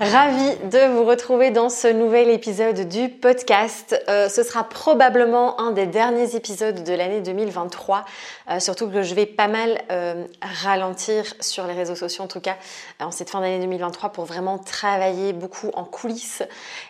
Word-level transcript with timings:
Ravie 0.00 0.56
de 0.70 0.94
vous 0.94 1.04
retrouver 1.04 1.50
dans 1.50 1.68
ce 1.68 1.86
nouvel 1.86 2.30
épisode 2.30 2.88
du 2.88 3.10
podcast. 3.10 4.02
Euh, 4.08 4.30
ce 4.30 4.42
sera 4.42 4.64
probablement 4.64 5.60
un 5.60 5.72
des 5.72 5.84
derniers 5.84 6.34
épisodes 6.34 6.82
de 6.82 6.94
l'année 6.94 7.20
2023, 7.20 8.06
euh, 8.50 8.60
surtout 8.60 8.88
que 8.88 9.02
je 9.02 9.14
vais 9.14 9.26
pas 9.26 9.46
mal 9.46 9.82
euh, 9.92 10.24
ralentir 10.64 11.26
sur 11.40 11.66
les 11.66 11.74
réseaux 11.74 11.96
sociaux 11.96 12.24
en 12.24 12.28
tout 12.28 12.40
cas 12.40 12.56
en 12.98 13.10
cette 13.10 13.28
fin 13.28 13.42
d'année 13.42 13.58
2023 13.58 14.08
pour 14.08 14.24
vraiment 14.24 14.56
travailler 14.56 15.34
beaucoup 15.34 15.68
en 15.74 15.84
coulisses. 15.84 16.42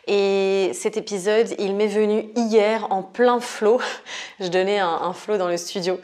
Et 0.06 0.70
cet 0.72 0.96
épisode, 0.96 1.48
il 1.58 1.74
m'est 1.74 1.88
venu 1.88 2.30
hier 2.36 2.86
en 2.90 3.02
plein 3.02 3.40
flow. 3.40 3.80
je 4.38 4.46
donnais 4.46 4.78
un, 4.78 4.86
un 4.86 5.14
flow 5.14 5.36
dans 5.36 5.48
le 5.48 5.56
studio 5.56 5.98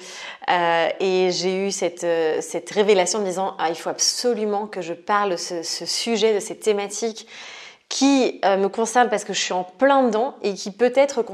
et 0.48 1.31
j'ai 1.33 1.67
eu 1.67 1.70
cette, 1.73 2.07
cette 2.41 2.70
révélation 2.70 3.19
en 3.19 3.23
me 3.23 3.27
disant 3.27 3.57
ah, 3.59 3.69
il 3.69 3.75
faut 3.75 3.91
absolument 3.91 4.67
que 4.67 4.81
je 4.81 4.93
parle 4.93 5.39
ce, 5.39 5.65
ce 5.65 5.87
sujet, 5.87 6.35
de 6.35 6.41
ces 6.41 6.55
qui 7.89 8.41
euh, 8.44 8.56
me 8.56 8.69
concerne 8.69 9.08
parce 9.08 9.25
que 9.25 9.33
je 9.33 9.41
suis 9.41 9.52
en 9.52 9.64
plein 9.64 10.02
dedans 10.05 10.34
et 10.42 10.55
qui 10.55 10.70
peut-être 10.70 11.25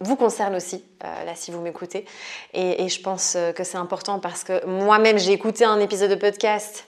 vous 0.00 0.16
concerne 0.16 0.56
aussi, 0.56 0.84
euh, 1.04 1.24
là 1.24 1.32
si 1.34 1.50
vous 1.50 1.60
m'écoutez. 1.60 2.04
et, 2.52 2.88
je 2.88 3.00
pense 3.00 3.34
euh, 3.36 3.52
que 3.52 3.62
c'est 3.62 3.78
important 3.78 4.18
parce 4.18 4.42
que 4.42 4.64
moi-même 4.66 5.18
j'ai 5.18 5.32
écouté 5.32 5.64
un 5.64 5.78
épisode 5.78 6.10
de 6.10 6.16
podcast 6.16 6.84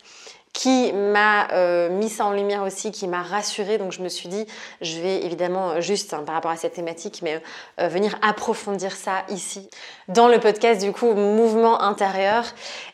qui 0.52 0.92
m'a 0.92 1.48
euh, 1.52 1.88
mis 1.90 2.08
ça 2.08 2.26
en 2.26 2.32
lumière 2.32 2.62
aussi, 2.62 2.90
qui 2.90 3.06
m'a 3.06 3.22
rassurée. 3.22 3.78
Donc 3.78 3.92
je 3.92 4.02
me 4.02 4.08
suis 4.08 4.28
dit, 4.28 4.46
je 4.80 4.98
vais 5.00 5.24
évidemment 5.24 5.80
juste 5.80 6.12
hein, 6.12 6.22
par 6.26 6.34
rapport 6.34 6.50
à 6.50 6.56
cette 6.56 6.74
thématique, 6.74 7.20
mais 7.22 7.40
euh, 7.80 7.88
venir 7.88 8.18
approfondir 8.22 8.92
ça 8.92 9.24
ici 9.28 9.70
dans 10.08 10.28
le 10.28 10.40
podcast 10.40 10.82
du 10.82 10.92
coup 10.92 11.12
mouvement 11.14 11.80
intérieur. 11.80 12.44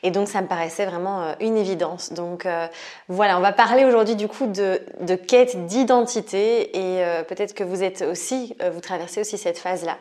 Et 0.03 0.11
donc 0.11 0.29
ça 0.29 0.43
me 0.43 0.47
paraissait 0.47 0.87
vraiment 0.87 1.23
euh, 1.23 1.33
une 1.41 1.57
évidence. 1.57 2.13
Donc 2.13 2.47
voilà, 3.09 3.39
on 3.39 3.41
va 3.41 3.53
parler 3.53 3.85
aujourd'hui 3.85 4.17
du 4.17 4.29
coup 4.29 4.47
de, 4.47 4.83
de 5.01 5.15
quête 5.15 5.67
d'identité 5.67 6.77
et 6.77 7.03
peut-être 7.29 7.55
que 7.55 7.65
vous 7.65 7.83
êtes 7.83 8.03
aussi, 8.03 8.57
vous 8.73 8.81
traversez 8.81 9.21
aussi 9.21 9.39
cette 9.39 9.59
phase 9.59 9.85
là. 9.85 9.97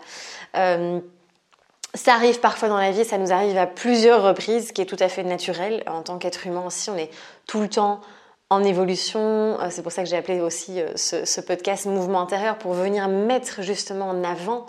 Ça 1.95 2.13
arrive 2.13 2.41
parfois 2.41 2.67
dans 2.67 2.77
la 2.77 2.91
vie, 2.91 3.05
ça 3.05 3.17
nous 3.17 3.31
arrive 3.31 3.57
à 3.57 3.67
plusieurs 3.67 4.21
reprises, 4.21 4.67
ce 4.67 4.73
qui 4.73 4.81
est 4.81 4.85
tout 4.85 4.97
à 4.99 5.07
fait 5.07 5.23
naturel. 5.23 5.81
En 5.87 6.01
tant 6.01 6.17
qu'être 6.17 6.45
humain 6.45 6.63
aussi, 6.65 6.89
on 6.89 6.97
est 6.97 7.09
tout 7.47 7.61
le 7.61 7.69
temps 7.69 8.01
en 8.49 8.63
évolution. 8.65 9.57
Euh, 9.61 9.67
c'est 9.69 9.81
pour 9.81 9.93
ça 9.93 10.03
que 10.03 10.09
j'ai 10.09 10.17
appelé 10.17 10.41
aussi 10.41 10.81
euh, 10.81 10.91
ce, 10.95 11.39
podcast 11.39 11.85
Mouvement 11.85 12.19
intérieur 12.19 12.57
pour 12.57 12.73
venir 12.73 13.07
mettre 13.07 13.61
justement 13.61 14.09
en 14.09 14.25
avant 14.25 14.65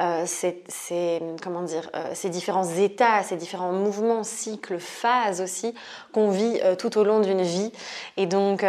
euh, 0.00 0.22
ces, 0.26 1.20
comment 1.42 1.62
dire, 1.62 1.90
ces 2.14 2.30
différents 2.30 2.68
états, 2.76 3.24
ces 3.24 3.36
différents 3.36 3.72
mouvements, 3.72 4.22
cycles, 4.22 4.78
phases 4.78 5.40
aussi 5.40 5.74
qu'on 6.12 6.30
vit 6.30 6.60
tout 6.78 6.96
au 6.96 7.02
long 7.02 7.18
d'une 7.18 7.42
vie. 7.42 7.72
Et 8.16 8.26
donc, 8.26 8.64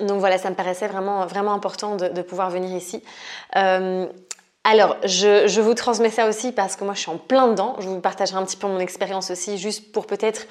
donc 0.00 0.20
voilà, 0.20 0.36
ça 0.36 0.50
me 0.50 0.54
paraissait 0.54 0.86
vraiment, 0.86 1.24
vraiment 1.24 1.54
important 1.54 1.96
de, 1.96 2.08
de 2.08 2.20
pouvoir 2.20 2.50
venir 2.50 2.76
ici. 2.76 3.02
Alors, 4.70 4.98
je, 5.02 5.60
vous 5.62 5.72
transmets 5.72 6.10
ça 6.10 6.28
aussi 6.28 6.52
parce 6.52 6.76
que 6.76 6.84
moi, 6.84 6.92
je 6.92 7.00
suis 7.00 7.10
en 7.10 7.16
plein 7.16 7.48
dedans. 7.48 7.76
Je 7.78 7.88
vous 7.88 8.00
partagerai 8.00 8.36
un 8.36 8.44
petit 8.44 8.58
peu 8.58 8.66
mon 8.66 8.80
expérience 8.80 9.30
aussi, 9.30 9.56
juste 9.56 9.92
pour 9.92 10.06
peut-être 10.06 10.46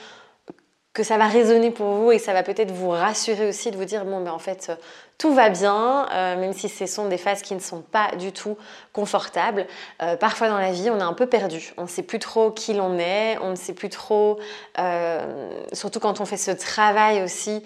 que 0.92 1.04
ça 1.04 1.20
va 1.20 1.28
résonner 1.28 1.70
pour 1.70 1.86
vous 1.86 2.12
et 2.12 2.18
ça 2.18 2.34
va 2.34 2.42
peut-être 2.42 2.72
vous 2.72 2.90
rassurer 2.90 3.48
aussi 3.48 3.70
de 3.70 3.78
vous 3.78 3.86
dire 3.86 4.06
bon, 4.06 4.20
ben 4.22 4.32
en 4.32 4.40
fait, 4.40 4.72
tout 5.20 5.36
va 5.36 5.50
bien, 5.50 6.08
euh, 6.12 6.36
même 6.36 6.54
si 6.54 6.68
ce 6.68 6.88
sont 6.88 7.08
des 7.08 7.20
phases 7.20 7.44
qui 7.44 7.54
ne 7.54 7.60
sont 7.60 7.82
pas 7.82 8.16
du 8.16 8.32
tout 8.32 8.58
confortables. 8.92 9.68
Euh, 10.02 10.16
parfois 10.16 10.50
dans 10.50 10.58
la 10.58 10.72
vie, 10.72 10.90
on 10.90 10.98
est 10.98 11.04
un 11.04 11.14
peu 11.14 11.28
perdu. 11.28 11.76
On 11.78 11.84
ne 11.84 11.88
sait 11.88 12.02
plus 12.02 12.18
trop 12.18 12.50
qui 12.50 12.74
l'on 12.74 12.98
est, 12.98 13.38
on 13.44 13.52
ne 13.52 13.56
sait 13.56 13.76
plus 13.76 13.90
trop, 13.90 14.40
euh, 14.80 15.52
surtout 15.74 16.00
quand 16.00 16.22
on 16.22 16.26
fait 16.26 16.38
ce 16.38 16.50
travail 16.50 17.22
aussi, 17.22 17.62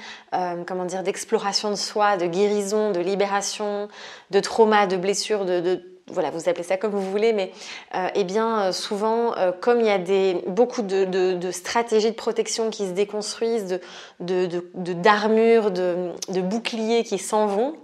comment 0.67 0.83
dire, 0.83 1.03
d'exploration 1.03 1.69
de 1.69 1.75
soi, 1.75 2.17
de 2.17 2.25
guérison, 2.25 2.91
de 2.91 2.99
libération, 2.99 3.87
de 4.31 4.39
trauma, 4.41 4.85
de 4.85 4.97
blessures, 4.97 5.45
de 5.45 5.81
voilà, 6.11 6.29
vous 6.29 6.49
appelez 6.49 6.63
ça 6.63 6.77
comme 6.77 6.91
vous 6.91 7.09
voulez, 7.09 7.33
mais 7.33 7.51
euh, 7.95 8.07
eh 8.15 8.23
bien 8.23 8.61
euh, 8.61 8.71
souvent, 8.71 9.35
euh, 9.37 9.51
comme 9.51 9.79
il 9.79 9.87
y 9.87 9.91
a 9.91 9.97
des, 9.97 10.43
beaucoup 10.47 10.81
de, 10.81 11.51
stratégies 11.51 12.11
de 12.11 12.15
protection 12.15 12.69
qui 12.69 12.87
se 12.87 12.91
déconstruisent, 12.91 13.79
d'armures, 14.19 15.71
de, 15.71 16.11
de, 16.29 16.41
boucliers 16.41 17.03
qui 17.03 17.17
s'en 17.17 17.47
vont, 17.47 17.75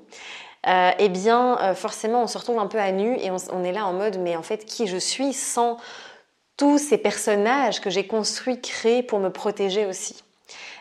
eh 0.66 1.10
bien 1.10 1.74
forcément 1.76 2.24
on 2.24 2.28
se 2.28 2.38
retrouve 2.38 2.60
un 2.60 2.68
peu 2.68 2.80
à 2.80 2.92
nu 2.92 3.18
et 3.20 3.32
on, 3.32 3.64
est 3.64 3.72
là 3.72 3.86
en 3.86 3.94
mode 3.94 4.18
mais 4.20 4.36
en 4.36 4.44
fait 4.44 4.66
qui 4.66 4.88
je 4.88 4.98
suis 4.98 5.32
sans 5.32 5.78
tous 6.58 6.78
ces 6.78 6.98
personnages 6.98 7.80
que 7.80 7.90
j'ai 7.90 8.06
construits, 8.06 8.60
créés 8.60 9.04
pour 9.04 9.20
me 9.20 9.30
protéger 9.30 9.86
aussi. 9.86 10.24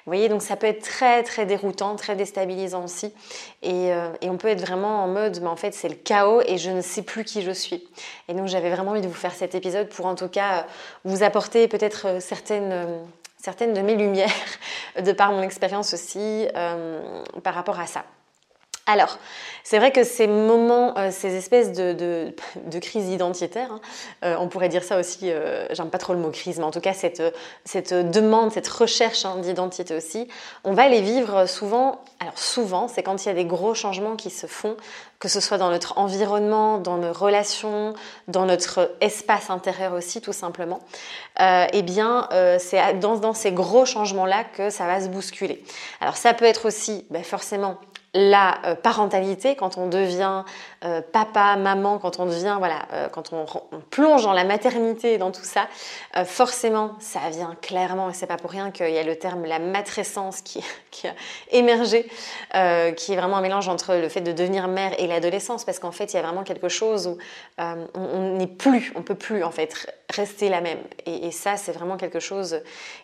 Vous 0.07 0.13
voyez, 0.13 0.29
donc 0.29 0.41
ça 0.41 0.55
peut 0.55 0.69
être 0.69 0.83
très 0.83 1.25
très 1.25 1.47
déroutant, 1.47 1.97
très 1.97 2.15
déstabilisant 2.15 2.85
aussi. 2.85 3.13
Et, 3.63 3.93
euh, 3.93 4.11
on 4.23 4.37
peut 4.37 4.47
être 4.47 4.61
vraiment 4.61 5.03
en 5.03 5.09
mode, 5.09 5.41
mais 5.43 5.49
en 5.49 5.57
fait 5.57 5.75
c'est 5.75 5.89
le 5.89 5.97
chaos 5.97 6.43
et 6.47 6.59
je 6.59 6.71
ne 6.71 6.81
sais 6.81 7.03
plus 7.03 7.25
qui 7.25 7.43
je 7.43 7.51
suis. 7.51 7.89
Et 8.29 8.35
donc 8.35 8.47
j'avais 8.47 8.71
vraiment 8.71 8.93
envie 8.93 9.01
de 9.01 9.09
vous 9.09 9.15
faire 9.15 9.35
cet 9.35 9.57
épisode 9.57 9.89
pour 9.89 10.07
en 10.07 10.15
tout 10.15 10.29
cas 10.29 10.59
euh, 10.59 10.63
vous 11.05 11.25
apporter 11.25 11.67
peut-être 11.67 12.07
euh, 12.07 12.21
certaines 12.21 13.01
certaines 13.37 13.75
de 13.75 13.81
mes 13.81 13.97
lumières 13.97 14.31
de 15.01 15.11
par 15.11 15.33
mon 15.33 15.43
expérience 15.43 15.93
aussi 15.93 16.47
par 17.43 17.55
rapport 17.55 17.81
à 17.81 17.87
ça. 17.87 18.05
Alors, 18.89 19.19
c'est 19.65 19.79
vrai 19.79 19.91
que 19.91 20.05
ces 20.05 20.29
moments, 20.29 20.97
euh, 20.97 21.11
ces 21.11 21.35
espèces 21.35 21.73
de, 21.73 21.93
de, 21.93 22.79
crise 22.79 23.09
identitaire, 23.09 23.73
hein, 23.73 23.81
euh, 24.23 24.37
on 24.39 24.47
pourrait 24.47 24.69
dire 24.69 24.85
ça 24.85 24.97
aussi, 24.97 25.33
euh, 25.33 25.67
j'aime 25.73 25.91
pas 25.91 25.99
trop 25.99 26.13
le 26.13 26.21
mot 26.21 26.31
crise, 26.31 26.59
mais 26.59 26.65
en 26.65 26.71
tout 26.71 26.81
cas 26.81 26.93
cette, 26.93 27.21
cette 27.65 27.93
demande, 27.93 28.53
cette 28.53 28.69
recherche 28.69 29.25
hein, 29.25 29.39
d'identité 29.39 29.97
aussi, 29.97 30.29
on 30.63 30.73
va 30.73 30.89
les 30.89 31.01
vivre 31.01 31.47
souvent, 31.47 32.01
alors 32.21 32.39
souvent, 32.39 32.87
c'est 32.87 33.03
quand 33.03 33.25
il 33.25 33.29
y 33.29 33.33
a 33.33 33.35
des 33.35 33.45
gros 33.45 33.75
changements 33.75 34.15
qui 34.15 34.31
se 34.31 34.47
font, 34.47 34.77
que 35.19 35.27
ce 35.27 35.41
soit 35.41 35.59
dans 35.59 35.71
notre 35.71 35.99
environnement, 35.99 36.79
dans 36.79 36.99
nos 36.99 37.13
relations, 37.13 37.95
dans 38.29 38.47
notre 38.47 38.93
espace 39.01 39.51
intérieur 39.51 39.95
aussi, 39.95 40.21
tout 40.21 40.33
simplement. 40.35 40.79
eh 41.41 41.83
bien, 41.83 42.29
c'est 42.59 43.01
dans, 43.01 43.17
dans, 43.17 43.33
ces 43.33 43.51
gros 43.51 43.87
changements-là 43.87 44.45
que 44.45 44.69
ça 44.69 44.87
va 44.87 45.01
se 45.01 45.09
bousculer. 45.09 45.65
Alors 46.01 46.19
ça 46.19 46.35
peut 46.35 46.45
être 46.45 46.67
aussi, 46.67 47.07
ben, 47.11 47.25
forcément, 47.25 47.79
la 48.17 48.59
euh, 48.65 48.75
parentalité, 48.75 49.55
quand 49.57 49.79
on 49.79 49.89
devient 49.89 50.43
euh, 50.87 51.01
papa, 51.01 51.57
maman, 51.57 51.99
quand 51.99 52.21
on 52.21 52.27
devient, 52.27 52.57
voilà, 52.59 52.87
euh, 52.93 53.09
quand 53.09 53.33
on, 53.33 53.47
plonge 53.91 54.23
dans 54.23 54.33
la 54.33 54.45
maternité, 54.45 55.19
dans 55.19 55.31
tout 55.31 55.45
ça, 55.45 55.69
forcément, 56.25 56.93
ça 57.01 57.21
vient 57.31 57.57
clairement, 57.61 58.11
et 58.11 58.15
c'est 58.15 58.27
pas 58.27 58.37
pour 58.37 58.51
rien 58.51 58.71
qu'il 58.71 58.91
y 58.91 58.99
a 58.99 59.03
le 59.03 59.17
terme 59.17 59.45
la 59.45 59.59
matrescence 59.59 60.41
qui, 60.43 60.59
a 61.05 61.13
émergé, 61.51 62.09
qui 62.97 63.13
est 63.13 63.17
vraiment 63.17 63.37
un 63.37 63.41
mélange 63.41 63.69
entre 63.69 63.95
le 63.95 64.09
fait 64.09 64.21
de 64.21 64.33
devenir 64.33 64.69
mère 64.69 64.93
et 64.99 65.07
l'adolescence, 65.07 65.65
parce 65.65 65.79
qu'en 65.79 65.93
fait, 65.93 66.13
il 66.13 66.17
y 66.17 66.19
a 66.19 66.23
vraiment 66.23 66.43
quelque 66.43 66.69
chose 66.69 67.07
où 67.07 67.19
on 67.59 68.37
n'est 68.37 68.47
plus, 68.47 68.93
on 68.97 69.03
peut 69.03 69.15
plus 69.15 69.45
en 69.45 69.51
fait 69.51 69.93
rester 70.15 70.49
la 70.49 70.61
même. 70.61 70.81
Et, 71.07 71.27
et 71.27 71.31
ça, 71.31 71.57
c'est 71.57 71.73
vraiment 71.73 71.97
quelque 71.97 72.21
chose 72.21 72.61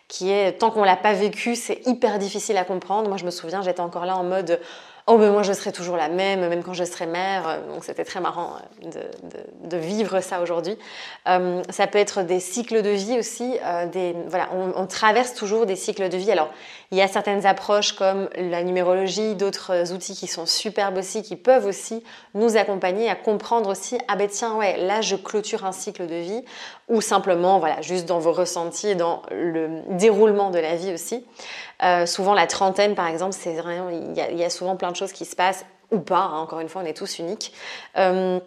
qui 0.07 0.31
est, 0.31 0.53
tant 0.53 0.71
qu'on 0.71 0.83
l'a 0.83 0.95
pas 0.95 1.13
vécu, 1.13 1.55
c'est 1.55 1.85
hyper 1.87 2.19
difficile 2.19 2.57
à 2.57 2.65
comprendre. 2.65 3.07
Moi, 3.07 3.17
je 3.17 3.25
me 3.25 3.31
souviens, 3.31 3.61
j'étais 3.61 3.81
encore 3.81 4.05
là 4.05 4.15
en 4.15 4.23
mode 4.23 4.59
Oh, 5.05 5.17
ben 5.17 5.33
moi 5.33 5.43
je 5.43 5.51
serai 5.51 5.73
toujours 5.73 5.97
la 5.97 6.07
même, 6.07 6.47
même 6.47 6.63
quand 6.63 6.71
je 6.71 6.85
serai 6.85 7.05
mère. 7.05 7.59
Donc 7.73 7.83
c'était 7.83 8.05
très 8.05 8.19
marrant 8.19 8.53
euh, 8.95 9.03
de, 9.63 9.77
vivre 9.77 10.21
ça 10.21 10.41
aujourd'hui. 10.41 10.77
Euh, 11.27 11.61
ça 11.69 11.87
peut 11.87 11.97
être 11.97 12.21
des 12.21 12.39
cycles 12.39 12.81
de 12.81 12.89
vie 12.89 13.17
aussi. 13.17 13.57
Euh, 13.63 14.13
voilà, 14.27 14.49
on, 14.53 14.85
traverse 14.85 15.33
toujours 15.33 15.65
des 15.65 15.75
cycles 15.75 16.09
de 16.09 16.17
vie. 16.17 16.31
Alors 16.31 16.49
il 16.91 16.97
y 16.97 17.01
a 17.01 17.07
certaines 17.07 17.45
approches 17.45 17.93
comme 17.93 18.29
la 18.35 18.63
numérologie, 18.63 19.33
d'autres 19.35 19.91
outils 19.93 20.13
qui 20.13 20.27
sont 20.27 20.45
superbes 20.45 20.97
aussi, 20.97 21.23
qui 21.23 21.35
peuvent 21.35 21.65
aussi 21.65 22.03
nous 22.35 22.57
accompagner 22.57 23.09
à 23.09 23.15
comprendre 23.15 23.69
aussi 23.69 23.97
ah 24.07 24.15
ben 24.15 24.27
tiens 24.27 24.55
ouais 24.55 24.77
là 24.77 25.01
je 25.01 25.15
clôture 25.15 25.65
un 25.65 25.71
cycle 25.71 26.05
de 26.05 26.15
vie 26.15 26.45
ou 26.89 27.01
simplement 27.01 27.59
voilà 27.59 27.81
juste 27.81 28.05
dans 28.05 28.19
vos 28.19 28.33
ressentis, 28.33 28.95
dans 28.95 29.23
le 29.31 29.81
déroulement 29.89 30.51
de 30.51 30.59
la 30.59 30.75
vie 30.75 30.93
aussi. 30.93 31.25
Souvent, 32.05 32.33
la 32.33 32.47
trentaine, 32.47 32.95
par 32.95 33.07
exemple, 33.07 33.35
il 33.45 34.37
y, 34.39 34.43
a 34.43 34.49
souvent 34.49 34.77
plein 34.77 34.91
de 34.91 34.95
choses 34.95 35.11
qui 35.11 35.25
se 35.25 35.35
passent 35.35 35.65
ou 35.93 35.99
pas. 35.99 36.29
Hein, 36.31 36.39
encore 36.39 36.59
une 36.59 36.69
fois, 36.69 36.81
on 36.81 36.85
est 36.85 36.97
tous 36.97 37.19
uniques. 37.19 37.53
Euh, 37.97 38.39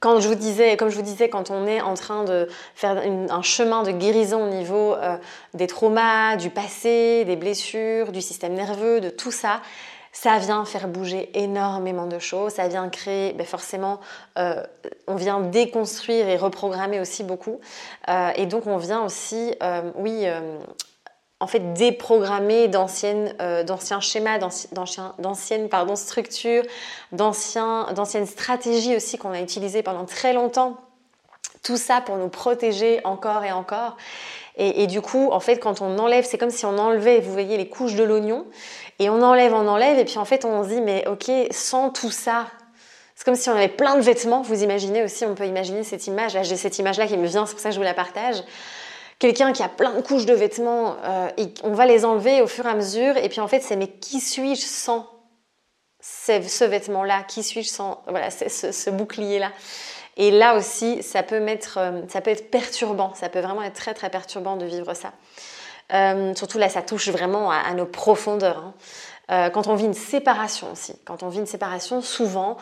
quand 0.00 0.20
je 0.20 0.28
vous 0.28 0.34
disais, 0.34 0.76
comme 0.76 0.90
je 0.90 0.96
vous 0.96 1.02
disais, 1.02 1.28
quand 1.28 1.50
on 1.50 1.66
est 1.66 1.80
en 1.80 1.94
train 1.94 2.24
de 2.24 2.48
faire 2.74 3.02
un 3.30 3.42
chemin 3.42 3.82
de 3.82 3.90
guérison 3.90 4.44
au 4.44 4.48
niveau 4.48 4.94
euh, 4.94 5.16
des 5.54 5.66
traumas, 5.66 6.36
du 6.36 6.50
passé, 6.50 7.24
des 7.24 7.36
blessures, 7.36 8.12
du 8.12 8.22
système 8.22 8.54
nerveux, 8.54 9.00
de 9.00 9.08
tout 9.08 9.32
ça, 9.32 9.60
ça 10.12 10.38
vient 10.38 10.64
faire 10.64 10.86
bouger 10.86 11.30
énormément 11.34 12.06
de 12.06 12.18
choses, 12.18 12.54
ça 12.54 12.68
vient 12.68 12.88
créer, 12.88 13.32
ben 13.32 13.46
forcément, 13.46 14.00
euh, 14.38 14.62
on 15.08 15.16
vient 15.16 15.40
déconstruire 15.40 16.28
et 16.28 16.36
reprogrammer 16.36 17.00
aussi 17.00 17.24
beaucoup. 17.24 17.60
Et 18.36 18.46
donc 18.46 18.66
on 18.66 18.78
vient 18.78 19.04
aussi, 19.04 19.54
oui, 19.96 20.26
en 21.40 21.46
fait 21.46 21.72
déprogrammer 21.72 22.68
d'anciennes, 22.68 23.34
euh, 23.40 23.62
d'anciens 23.62 24.00
schémas, 24.00 24.38
d'anciennes 25.18 25.68
pardon, 25.68 25.94
structures, 25.94 26.64
d'anciennes 27.12 28.26
stratégies 28.26 28.96
aussi 28.96 29.18
qu'on 29.18 29.32
a 29.32 29.40
utilisées 29.40 29.82
pendant 29.82 30.04
très 30.04 30.32
longtemps. 30.32 30.76
Tout 31.62 31.76
ça 31.76 32.00
pour 32.00 32.16
nous 32.16 32.28
protéger 32.28 33.00
encore 33.04 33.44
et 33.44 33.52
encore. 33.52 33.96
Et, 34.56 34.82
et, 34.82 34.86
du 34.88 35.00
coup, 35.00 35.28
en 35.30 35.38
fait, 35.38 35.58
quand 35.58 35.80
on 35.82 35.98
enlève, 35.98 36.24
c'est 36.24 36.38
comme 36.38 36.50
si 36.50 36.66
on 36.66 36.78
enlevait, 36.78 37.20
vous 37.20 37.32
voyez, 37.32 37.56
les 37.56 37.68
couches 37.68 37.94
de 37.94 38.02
l'oignon, 38.02 38.44
et 38.98 39.08
on 39.08 39.22
enlève, 39.22 39.54
on 39.54 39.68
enlève, 39.68 39.98
et 39.98 40.04
puis 40.04 40.18
en 40.18 40.24
fait, 40.24 40.44
on 40.44 40.64
se 40.64 40.70
dit, 40.70 40.80
mais 40.80 41.06
ok, 41.06 41.30
sans 41.52 41.90
tout 41.90 42.10
ça, 42.10 42.46
c'est 43.14 43.24
comme 43.24 43.36
si 43.36 43.48
on 43.50 43.54
avait 43.54 43.68
plein 43.68 43.96
de 43.96 44.00
vêtements. 44.00 44.42
Vous 44.42 44.64
imaginez 44.64 45.04
aussi, 45.04 45.24
on 45.24 45.34
peut 45.34 45.46
imaginer 45.46 45.84
cette 45.84 46.06
image. 46.08 46.34
Là, 46.34 46.42
j'ai 46.42 46.56
cette 46.56 46.78
image-là 46.78 47.06
qui 47.06 47.16
me 47.16 47.26
vient, 47.26 47.46
c'est 47.46 47.52
pour 47.52 47.60
ça 47.60 47.68
que 47.68 47.74
je 47.74 47.80
vous 47.80 47.84
la 47.84 47.94
partage 47.94 48.42
quelqu'un 49.18 49.52
qui 49.52 49.62
a 49.62 49.68
plein 49.68 49.94
de 49.94 50.00
couches 50.00 50.26
de 50.26 50.34
vêtements, 50.34 50.96
euh, 51.04 51.28
on 51.62 51.72
va 51.72 51.86
les 51.86 52.04
enlever 52.04 52.42
au 52.42 52.46
fur 52.46 52.66
et 52.66 52.70
à 52.70 52.74
mesure. 52.74 53.16
Et 53.16 53.28
puis 53.28 53.40
en 53.40 53.48
fait, 53.48 53.60
c'est 53.60 53.76
mais 53.76 53.88
qui 53.88 54.20
suis-je 54.20 54.64
sans 54.64 55.06
ce 56.00 56.64
vêtement-là? 56.64 57.24
Qui 57.24 57.42
suis-je 57.42 57.68
sans 57.68 58.02
voilà, 58.06 58.30
ce, 58.30 58.90
bouclier-là? 58.90 59.52
Et 60.16 60.30
là 60.30 60.56
aussi, 60.56 61.02
ça 61.02 61.22
peut, 61.22 61.40
mettre, 61.40 61.78
euh, 61.78 62.02
ça 62.08 62.20
peut 62.20 62.30
être 62.30 62.50
perturbant. 62.50 63.14
Ça 63.14 63.28
peut 63.28 63.40
vraiment 63.40 63.62
être 63.62 63.74
très 63.74 63.94
très 63.94 64.10
perturbant 64.10 64.56
de 64.56 64.64
vivre 64.64 64.94
ça. 64.94 65.12
Euh, 65.92 66.34
surtout 66.34 66.58
là, 66.58 66.68
ça 66.68 66.82
touche 66.82 67.08
vraiment 67.08 67.50
à, 67.50 67.72
nos 67.74 67.86
profondeurs. 67.86 68.72
Hein. 69.28 69.50
quand 69.50 69.68
on 69.68 69.74
vit 69.74 69.86
une 69.86 69.94
séparation 69.94 70.72
aussi, 70.72 70.94
quand 71.04 71.22
on 71.22 71.28
vit 71.28 71.38
une 71.38 71.46
séparation, 71.46 72.02
souvent, 72.02 72.56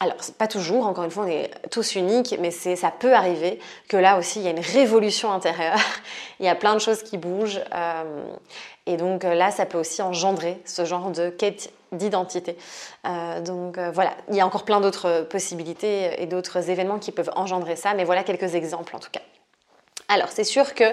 alors, 0.00 0.16
pas 0.38 0.48
toujours, 0.48 0.86
encore 0.86 1.04
une 1.04 1.10
fois, 1.10 1.24
on 1.24 1.28
est 1.28 1.50
tous 1.70 1.94
uniques, 1.94 2.34
mais 2.40 2.50
ça 2.50 2.90
peut 2.90 3.14
arriver 3.14 3.58
que 3.88 3.96
là 3.96 4.18
aussi, 4.18 4.40
il 4.40 4.44
y 4.44 4.48
a 4.48 4.50
une 4.50 4.60
révolution 4.60 5.32
intérieure, 5.32 5.78
il 6.40 6.46
y 6.46 6.48
a 6.48 6.54
plein 6.54 6.74
de 6.74 6.80
choses 6.80 7.02
qui 7.02 7.16
bougent, 7.16 7.60
euh, 7.74 8.24
et 8.86 8.96
donc 8.96 9.22
là, 9.22 9.50
ça 9.50 9.66
peut 9.66 9.78
aussi 9.78 10.02
engendrer 10.02 10.60
ce 10.64 10.84
genre 10.84 11.10
de 11.10 11.30
quête 11.30 11.72
d'identité. 11.92 12.56
Euh, 13.06 13.40
donc 13.40 13.78
euh, 13.78 13.90
voilà, 13.92 14.14
il 14.28 14.36
y 14.36 14.40
a 14.40 14.46
encore 14.46 14.64
plein 14.64 14.80
d'autres 14.80 15.26
possibilités 15.30 16.20
et 16.20 16.26
d'autres 16.26 16.70
événements 16.70 16.98
qui 16.98 17.12
peuvent 17.12 17.30
engendrer 17.36 17.76
ça, 17.76 17.94
mais 17.94 18.04
voilà 18.04 18.24
quelques 18.24 18.54
exemples 18.54 18.96
en 18.96 18.98
tout 18.98 19.10
cas. 19.10 19.22
Alors 20.08 20.28
c'est 20.28 20.44
sûr 20.44 20.74
que 20.74 20.84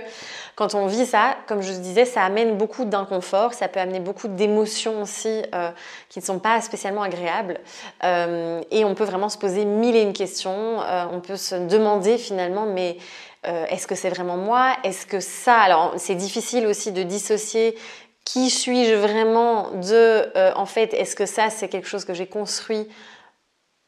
quand 0.55 0.75
on 0.75 0.85
vit 0.85 1.05
ça, 1.05 1.37
comme 1.47 1.61
je 1.61 1.71
disais, 1.71 2.05
ça 2.05 2.23
amène 2.23 2.57
beaucoup 2.57 2.85
d'inconfort, 2.85 3.53
ça 3.53 3.67
peut 3.67 3.79
amener 3.79 3.99
beaucoup 3.99 4.27
d'émotions 4.27 5.01
aussi 5.01 5.41
euh, 5.55 5.69
qui 6.09 6.19
ne 6.19 6.23
sont 6.23 6.39
pas 6.39 6.61
spécialement 6.61 7.01
agréables. 7.01 7.59
Euh, 8.03 8.61
et 8.71 8.85
on 8.85 8.95
peut 8.95 9.03
vraiment 9.03 9.29
se 9.29 9.37
poser 9.37 9.65
mille 9.65 9.95
et 9.95 10.01
une 10.01 10.13
questions. 10.13 10.81
Euh, 10.81 11.05
on 11.11 11.19
peut 11.19 11.37
se 11.37 11.55
demander 11.55 12.17
finalement, 12.17 12.65
mais 12.65 12.97
est-ce 13.43 13.87
que 13.87 13.95
c'est 13.95 14.09
vraiment 14.09 14.37
moi? 14.37 14.75
Est-ce 14.83 15.07
que 15.07 15.19
ça 15.19 15.55
Alors 15.55 15.95
c'est 15.97 16.13
difficile 16.13 16.67
aussi 16.67 16.91
de 16.91 17.01
dissocier 17.01 17.75
qui 18.23 18.51
suis-je 18.51 18.93
vraiment 18.93 19.71
de, 19.71 20.29
en 20.55 20.67
fait, 20.67 20.93
est-ce 20.93 21.15
que 21.15 21.25
ça 21.25 21.49
c'est 21.49 21.67
quelque 21.67 21.87
chose 21.87 22.05
que 22.05 22.13
j'ai 22.13 22.27
construit 22.27 22.87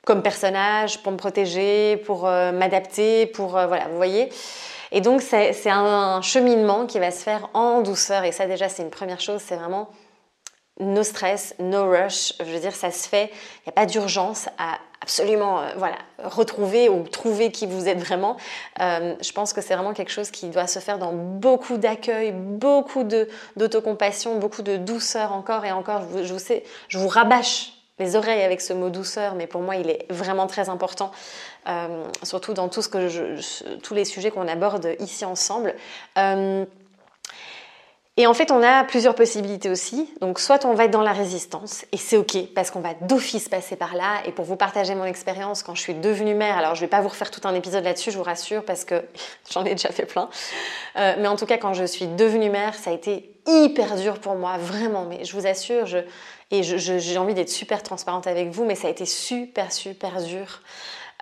comme 0.08 0.24
personnage 0.24 1.04
pour 1.04 1.12
me 1.12 1.18
protéger, 1.18 1.98
pour 1.98 2.24
m'adapter, 2.24 3.28
pour 3.28 3.50
voilà, 3.50 3.88
vous 3.90 3.96
voyez? 3.96 4.32
Et 4.96 5.02
donc, 5.02 5.24
c'est 5.24 5.70
un 5.70 6.22
cheminement 6.22 6.86
qui 6.86 7.00
va 7.00 7.10
se 7.10 7.24
faire 7.24 7.50
en 7.56 7.82
douceur. 7.82 8.24
Et 8.26 8.32
ça, 8.32 8.46
déjà, 8.46 8.70
c'est 8.70 8.84
une 8.84 8.92
première 8.92 9.20
chose. 9.20 9.42
C'est 9.44 9.56
vraiment 9.56 9.90
no 10.80 11.02
stress, 11.02 11.56
no 11.58 11.90
rush. 11.90 12.34
Je 12.40 12.46
veux 12.46 12.60
dire, 12.60 12.76
ça 12.76 12.92
se 12.92 13.10
fait. 13.10 13.26
Il 13.26 13.68
n'y 13.68 13.70
a 13.70 13.72
pas 13.72 13.88
d'urgence 13.88 14.50
à 14.60 14.78
absolument 15.02 15.60
euh, 15.60 15.70
voilà, 15.78 15.98
retrouver 16.24 16.90
ou 16.90 17.04
trouver 17.04 17.52
qui 17.52 17.66
vous 17.66 17.88
êtes 17.88 17.98
vraiment. 17.98 18.38
Euh, 18.80 19.16
je 19.20 19.32
pense 19.34 19.52
que 19.52 19.62
c'est 19.62 19.74
vraiment 19.74 19.94
quelque 19.94 20.12
chose 20.12 20.30
qui 20.30 20.48
doit 20.50 20.68
se 20.68 20.78
faire 20.80 21.00
dans 21.00 21.12
beaucoup 21.12 21.78
d'accueil, 21.78 22.32
beaucoup 22.32 23.04
d'autocompassion, 23.04 24.38
beaucoup 24.38 24.62
de 24.62 24.78
douceur 24.78 25.34
encore 25.34 25.66
et 25.66 25.72
encore. 25.72 26.04
Je 26.24 26.32
vous, 26.32 26.40
sais, 26.40 26.64
je 26.88 27.00
vous 27.00 27.10
rabâche 27.10 27.74
les 28.00 28.16
oreilles 28.16 28.42
avec 28.42 28.62
ce 28.62 28.74
mot 28.74 28.90
douceur, 28.90 29.36
mais 29.36 29.48
pour 29.48 29.62
moi, 29.62 29.76
il 29.76 29.90
est 29.90 30.06
vraiment 30.10 30.48
très 30.48 30.70
important, 30.70 31.12
euh, 31.68 32.06
surtout 32.24 32.54
dans 32.54 32.68
tous 32.68 32.90
les 33.94 34.06
sujets 34.06 34.32
qu'on 34.32 34.48
aborde 34.48 34.96
ici 35.00 35.26
ensemble. 35.26 35.76
Euh, 36.18 36.66
et 38.16 38.28
en 38.28 38.34
fait, 38.36 38.52
on 38.52 38.62
a 38.62 38.84
plusieurs 38.84 39.16
possibilités 39.16 39.72
aussi. 39.72 40.08
Donc, 40.22 40.40
soit 40.40 40.66
on 40.66 40.76
va 40.76 40.86
être 40.86 40.92
dans 40.92 41.02
la 41.02 41.14
résistance, 41.14 41.84
et 41.92 41.98
c'est 41.98 42.16
ok, 42.16 42.54
parce 42.54 42.70
qu'on 42.70 42.80
va 42.80 42.94
d'office 42.94 43.50
passer 43.50 43.76
par 43.76 43.96
là. 43.96 44.22
Et 44.28 44.32
pour 44.32 44.46
vous 44.46 44.56
partager 44.56 44.94
mon 44.94 45.06
expérience, 45.06 45.64
quand 45.64 45.74
je 45.74 45.82
suis 45.82 45.96
devenue 45.96 46.36
mère, 46.36 46.56
alors 46.58 46.76
je 46.76 46.82
vais 46.82 46.88
pas 46.88 47.02
vous 47.02 47.08
refaire 47.08 47.32
tout 47.32 47.42
un 47.46 47.56
épisode 47.56 47.84
là-dessus, 47.84 48.12
je 48.12 48.18
vous 48.18 48.24
rassure, 48.24 48.64
parce 48.66 48.86
que 48.86 49.04
j'en 49.52 49.66
ai 49.66 49.72
déjà 49.72 49.90
fait 49.90 50.06
plein. 50.06 50.30
Euh, 50.96 51.16
mais 51.18 51.28
en 51.28 51.36
tout 51.36 51.48
cas, 51.48 51.58
quand 51.58 51.74
je 51.74 51.86
suis 51.86 52.06
devenue 52.06 52.52
mère, 52.52 52.76
ça 52.76 52.92
a 52.92 52.94
été 52.94 53.34
hyper 53.48 53.96
dur 53.96 54.20
pour 54.20 54.36
moi, 54.36 54.58
vraiment. 54.60 55.06
Mais 55.06 55.26
je 55.26 55.36
vous 55.36 55.48
assure, 55.48 55.88
et 56.52 56.62
j'ai 56.62 57.18
envie 57.18 57.34
d'être 57.34 57.50
super 57.50 57.82
transparente 57.82 58.28
avec 58.28 58.50
vous, 58.50 58.64
mais 58.64 58.76
ça 58.76 58.90
a 58.90 58.92
été 58.92 59.08
super, 59.08 59.72
super 59.72 60.22
dur 60.22 60.62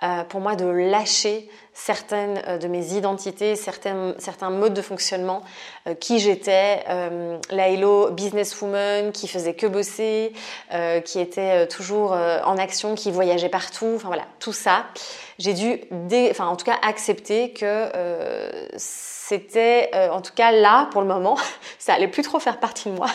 euh, 0.02 0.24
pour 0.24 0.40
moi 0.40 0.56
de 0.56 0.66
lâcher 0.66 1.48
certaines 1.74 2.42
euh, 2.48 2.58
de 2.58 2.66
mes 2.66 2.94
identités, 2.94 3.54
certains, 3.54 4.14
certains 4.18 4.50
modes 4.50 4.74
de 4.74 4.82
fonctionnement, 4.82 5.42
euh, 5.86 5.94
qui 5.94 6.18
j'étais, 6.18 6.84
la 7.50 7.68
Hello 7.68 8.10
businesswoman 8.10 9.12
qui 9.12 9.28
faisait 9.28 9.54
que 9.54 9.66
bosser, 9.66 10.32
qui 11.04 11.20
était 11.20 11.66
toujours 11.68 12.12
en 12.12 12.58
action, 12.58 12.94
qui 12.94 13.10
voyageait 13.10 13.48
partout, 13.48 13.92
enfin 13.96 14.08
voilà, 14.08 14.24
tout 14.40 14.52
ça. 14.52 14.86
J'ai 15.38 15.54
dû, 15.54 15.80
enfin 16.30 16.46
en 16.46 16.56
tout 16.56 16.64
cas, 16.64 16.78
accepter 16.82 17.52
que 17.52 17.90
c'était 18.76 19.90
en 20.10 20.20
tout 20.20 20.32
cas 20.34 20.52
là 20.52 20.88
pour 20.92 21.00
le 21.00 21.08
moment, 21.08 21.36
ça 21.78 21.94
allait 21.94 22.08
plus 22.08 22.22
trop 22.22 22.38
faire 22.38 22.58
partie 22.58 22.90
de 22.90 22.94
moi. 22.94 23.08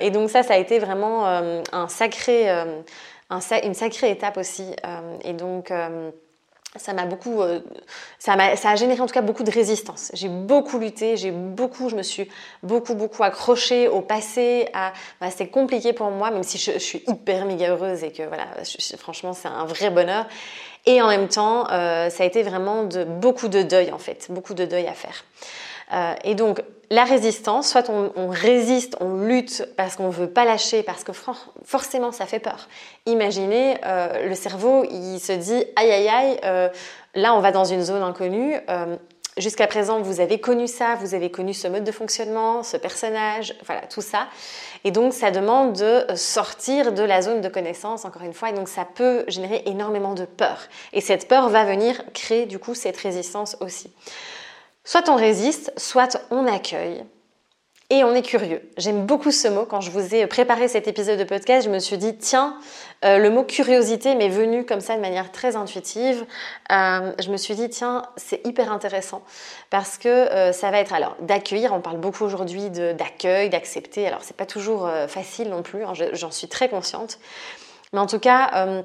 Et 0.00 0.10
donc 0.10 0.30
ça, 0.30 0.42
ça 0.42 0.54
a 0.54 0.58
été 0.58 0.78
vraiment 0.78 1.26
un 1.26 1.88
sacré, 1.88 2.48
une 3.62 3.74
sacrée 3.74 4.10
étape 4.10 4.36
aussi. 4.36 4.74
et 5.24 5.32
donc 5.32 5.72
ça 6.76 6.92
m'a 6.92 7.04
beaucoup, 7.04 7.42
ça, 8.18 8.34
a, 8.34 8.56
ça 8.56 8.70
a 8.70 8.76
généré 8.76 9.00
en 9.00 9.06
tout 9.06 9.14
cas 9.14 9.22
beaucoup 9.22 9.42
de 9.42 9.50
résistance. 9.50 10.12
J'ai 10.14 10.28
beaucoup 10.28 10.78
lutté, 10.78 11.16
j'ai 11.16 11.32
beaucoup, 11.32 11.88
je 11.88 11.96
me 11.96 12.02
suis 12.02 12.28
beaucoup 12.62 12.94
beaucoup 12.94 13.24
accrochée 13.24 13.88
au 13.88 14.00
passé. 14.00 14.68
À, 14.72 14.92
bah, 15.20 15.28
c'est 15.36 15.48
compliqué 15.48 15.92
pour 15.92 16.10
moi, 16.10 16.30
même 16.30 16.44
si 16.44 16.58
je, 16.58 16.78
suis 16.78 17.02
hyper 17.08 17.44
méga 17.44 17.70
heureuse 17.70 18.04
et 18.04 18.12
que 18.12 18.22
voilà, 18.22 18.46
franchement 18.98 19.32
c'est 19.32 19.48
un 19.48 19.64
vrai 19.64 19.90
bonheur. 19.90 20.26
Et 20.86 21.02
en 21.02 21.08
même 21.08 21.28
temps, 21.28 21.68
euh, 21.70 22.08
ça 22.08 22.22
a 22.22 22.26
été 22.26 22.42
vraiment 22.42 22.84
de, 22.84 23.04
beaucoup 23.04 23.48
de 23.48 23.62
deuil 23.62 23.92
en 23.92 23.98
fait, 23.98 24.26
beaucoup 24.30 24.54
de 24.54 24.64
deuil 24.64 24.86
à 24.86 24.94
faire. 24.94 25.24
Euh, 25.92 26.14
et 26.24 26.34
donc 26.34 26.62
la 26.90 27.04
résistance, 27.04 27.68
soit 27.68 27.88
on, 27.88 28.28
résiste, 28.30 28.96
on 29.00 29.22
lutte 29.22 29.64
parce 29.76 29.94
qu'on 29.94 30.08
ne 30.08 30.12
veut 30.12 30.28
pas 30.28 30.44
lâcher, 30.44 30.82
parce 30.82 31.04
que 31.04 31.12
forcément 31.64 32.10
ça 32.10 32.26
fait 32.26 32.40
peur. 32.40 32.68
Imaginez, 33.06 33.76
euh, 33.86 34.28
le 34.28 34.34
cerveau, 34.34 34.84
il 34.90 35.20
se 35.20 35.32
dit 35.32 35.64
aïe 35.76 35.90
aïe 35.92 36.08
aïe, 36.08 36.40
là 37.14 37.34
on 37.34 37.40
va 37.40 37.52
dans 37.52 37.64
une 37.64 37.82
zone 37.82 38.02
inconnue. 38.02 38.56
Jusqu'à 39.36 39.68
présent, 39.68 40.00
vous 40.00 40.20
avez 40.20 40.40
connu 40.40 40.66
ça, 40.66 40.96
vous 40.96 41.14
avez 41.14 41.30
connu 41.30 41.54
ce 41.54 41.68
mode 41.68 41.84
de 41.84 41.92
fonctionnement, 41.92 42.62
ce 42.64 42.76
personnage, 42.76 43.54
voilà, 43.64 43.82
tout 43.82 44.02
ça. 44.02 44.26
Et 44.82 44.90
donc, 44.90 45.14
ça 45.14 45.30
demande 45.30 45.72
de 45.74 46.04
sortir 46.16 46.92
de 46.92 47.02
la 47.02 47.22
zone 47.22 47.40
de 47.40 47.48
connaissance, 47.48 48.04
encore 48.04 48.22
une 48.22 48.34
fois, 48.34 48.50
et 48.50 48.52
donc 48.52 48.68
ça 48.68 48.84
peut 48.84 49.24
générer 49.28 49.62
énormément 49.66 50.14
de 50.14 50.24
peur. 50.24 50.58
Et 50.92 51.00
cette 51.00 51.28
peur 51.28 51.48
va 51.48 51.64
venir 51.64 52.02
créer, 52.12 52.44
du 52.46 52.58
coup, 52.58 52.74
cette 52.74 52.96
résistance 52.96 53.56
aussi. 53.60 53.90
Soit 54.90 55.08
on 55.08 55.14
résiste, 55.14 55.72
soit 55.76 56.20
on 56.32 56.48
accueille 56.48 57.04
et 57.90 58.02
on 58.02 58.12
est 58.12 58.22
curieux. 58.22 58.60
J'aime 58.76 59.06
beaucoup 59.06 59.30
ce 59.30 59.46
mot. 59.46 59.64
Quand 59.64 59.80
je 59.80 59.88
vous 59.88 60.16
ai 60.16 60.26
préparé 60.26 60.66
cet 60.66 60.88
épisode 60.88 61.16
de 61.16 61.22
podcast, 61.22 61.64
je 61.64 61.70
me 61.70 61.78
suis 61.78 61.96
dit, 61.96 62.18
tiens, 62.18 62.58
euh, 63.04 63.18
le 63.18 63.30
mot 63.30 63.44
curiosité 63.44 64.16
m'est 64.16 64.28
venu 64.28 64.66
comme 64.66 64.80
ça 64.80 64.96
de 64.96 65.00
manière 65.00 65.30
très 65.30 65.54
intuitive. 65.54 66.26
Euh, 66.72 67.12
je 67.22 67.30
me 67.30 67.36
suis 67.36 67.54
dit, 67.54 67.68
tiens, 67.70 68.02
c'est 68.16 68.44
hyper 68.44 68.72
intéressant 68.72 69.22
parce 69.70 69.96
que 69.96 70.08
euh, 70.08 70.50
ça 70.50 70.72
va 70.72 70.80
être 70.80 70.92
alors 70.92 71.16
d'accueillir. 71.20 71.72
On 71.72 71.80
parle 71.80 71.98
beaucoup 71.98 72.24
aujourd'hui 72.24 72.68
d'accueil, 72.68 73.48
d'accepter. 73.48 74.08
Alors, 74.08 74.24
c'est 74.24 74.36
pas 74.36 74.44
toujours 74.44 74.90
facile 75.06 75.50
non 75.50 75.62
plus, 75.62 75.84
hein, 75.84 75.92
j'en 76.14 76.32
suis 76.32 76.48
très 76.48 76.68
consciente. 76.68 77.20
Mais 77.92 78.00
en 78.00 78.06
tout 78.06 78.18
cas, 78.18 78.82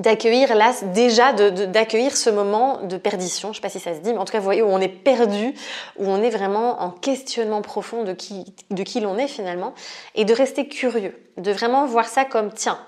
d'accueillir 0.00 0.54
là 0.54 0.72
déjà 0.94 1.32
d'accueillir 1.32 2.16
ce 2.16 2.30
moment 2.30 2.80
de 2.82 2.96
perdition, 2.96 3.48
je 3.48 3.52
ne 3.52 3.54
sais 3.56 3.60
pas 3.60 3.68
si 3.68 3.80
ça 3.80 3.94
se 3.94 4.00
dit, 4.00 4.12
mais 4.12 4.18
en 4.18 4.24
tout 4.24 4.32
cas 4.32 4.38
vous 4.38 4.44
voyez 4.44 4.62
où 4.62 4.68
on 4.68 4.80
est 4.80 4.88
perdu, 4.88 5.54
où 5.98 6.06
on 6.06 6.22
est 6.22 6.30
vraiment 6.30 6.82
en 6.82 6.90
questionnement 6.90 7.62
profond 7.62 8.02
de 8.02 8.12
qui, 8.12 8.54
de 8.70 8.82
qui 8.82 9.00
l'on 9.00 9.18
est 9.18 9.28
finalement, 9.28 9.74
et 10.14 10.24
de 10.24 10.34
rester 10.34 10.68
curieux, 10.68 11.16
de 11.36 11.52
vraiment 11.52 11.86
voir 11.86 12.06
ça 12.06 12.24
comme 12.24 12.52
tiens, 12.52 12.78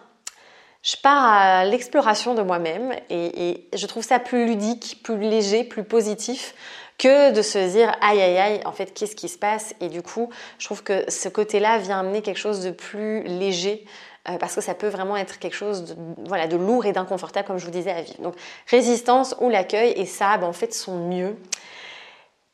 je 0.83 0.97
pars 0.97 1.25
à 1.25 1.65
l'exploration 1.65 2.35
de 2.35 2.43
moi-même 2.43 2.93
et, 3.09 3.69
je 3.73 3.87
trouve 3.87 4.03
ça 4.03 4.19
plus 4.19 4.47
ludique, 4.47 5.01
plus 5.05 5.19
léger, 5.19 5.63
plus 5.63 5.85
positif 5.85 6.55
que 6.99 7.33
de 7.33 7.43
se 7.43 7.73
dire 7.73 7.95
aïe 8.01 8.21
aïe 8.21 8.39
aïe, 8.39 8.61
en 8.65 8.73
fait, 8.73 8.93
qu'est-ce 8.93 9.17
qui 9.17 9.29
se 9.29 9.39
passe? 9.39 9.75
Et 9.81 9.89
du 9.89 10.03
coup, 10.03 10.29
je 10.59 10.67
trouve 10.67 10.83
que 10.83 11.09
ce 11.09 11.29
côté-là 11.29 11.79
vient 11.79 12.01
amener 12.01 12.21
quelque 12.21 12.39
chose 12.39 12.61
de 12.61 12.71
plus 12.71 13.23
léger. 13.23 13.85
Euh, 14.29 14.39
parce 14.39 14.55
que 14.55 14.61
ça 14.61 14.75
peut 14.75 14.89
vraiment 14.89 15.17
être 15.17 15.41
quelque 15.41 15.57
chose 15.57 15.85
de, 15.85 15.97
voilà, 16.27 16.47
de 16.47 16.57
lourd 16.57 16.87
et 16.87 16.93
d'inconfortable, 16.93 17.47
comme 17.47 17.59
je 17.59 17.65
vous 17.65 17.73
disais, 17.73 17.91
à 17.91 18.03
vivre. 18.03 18.23
Donc, 18.23 18.35
résistance 18.69 19.35
ou 19.41 19.49
l'accueil, 19.49 19.93
et 19.97 20.07
ça, 20.07 20.37
ben, 20.39 20.47
en 20.47 20.53
fait, 20.53 20.73
sont 20.73 20.97
mieux. 20.97 21.37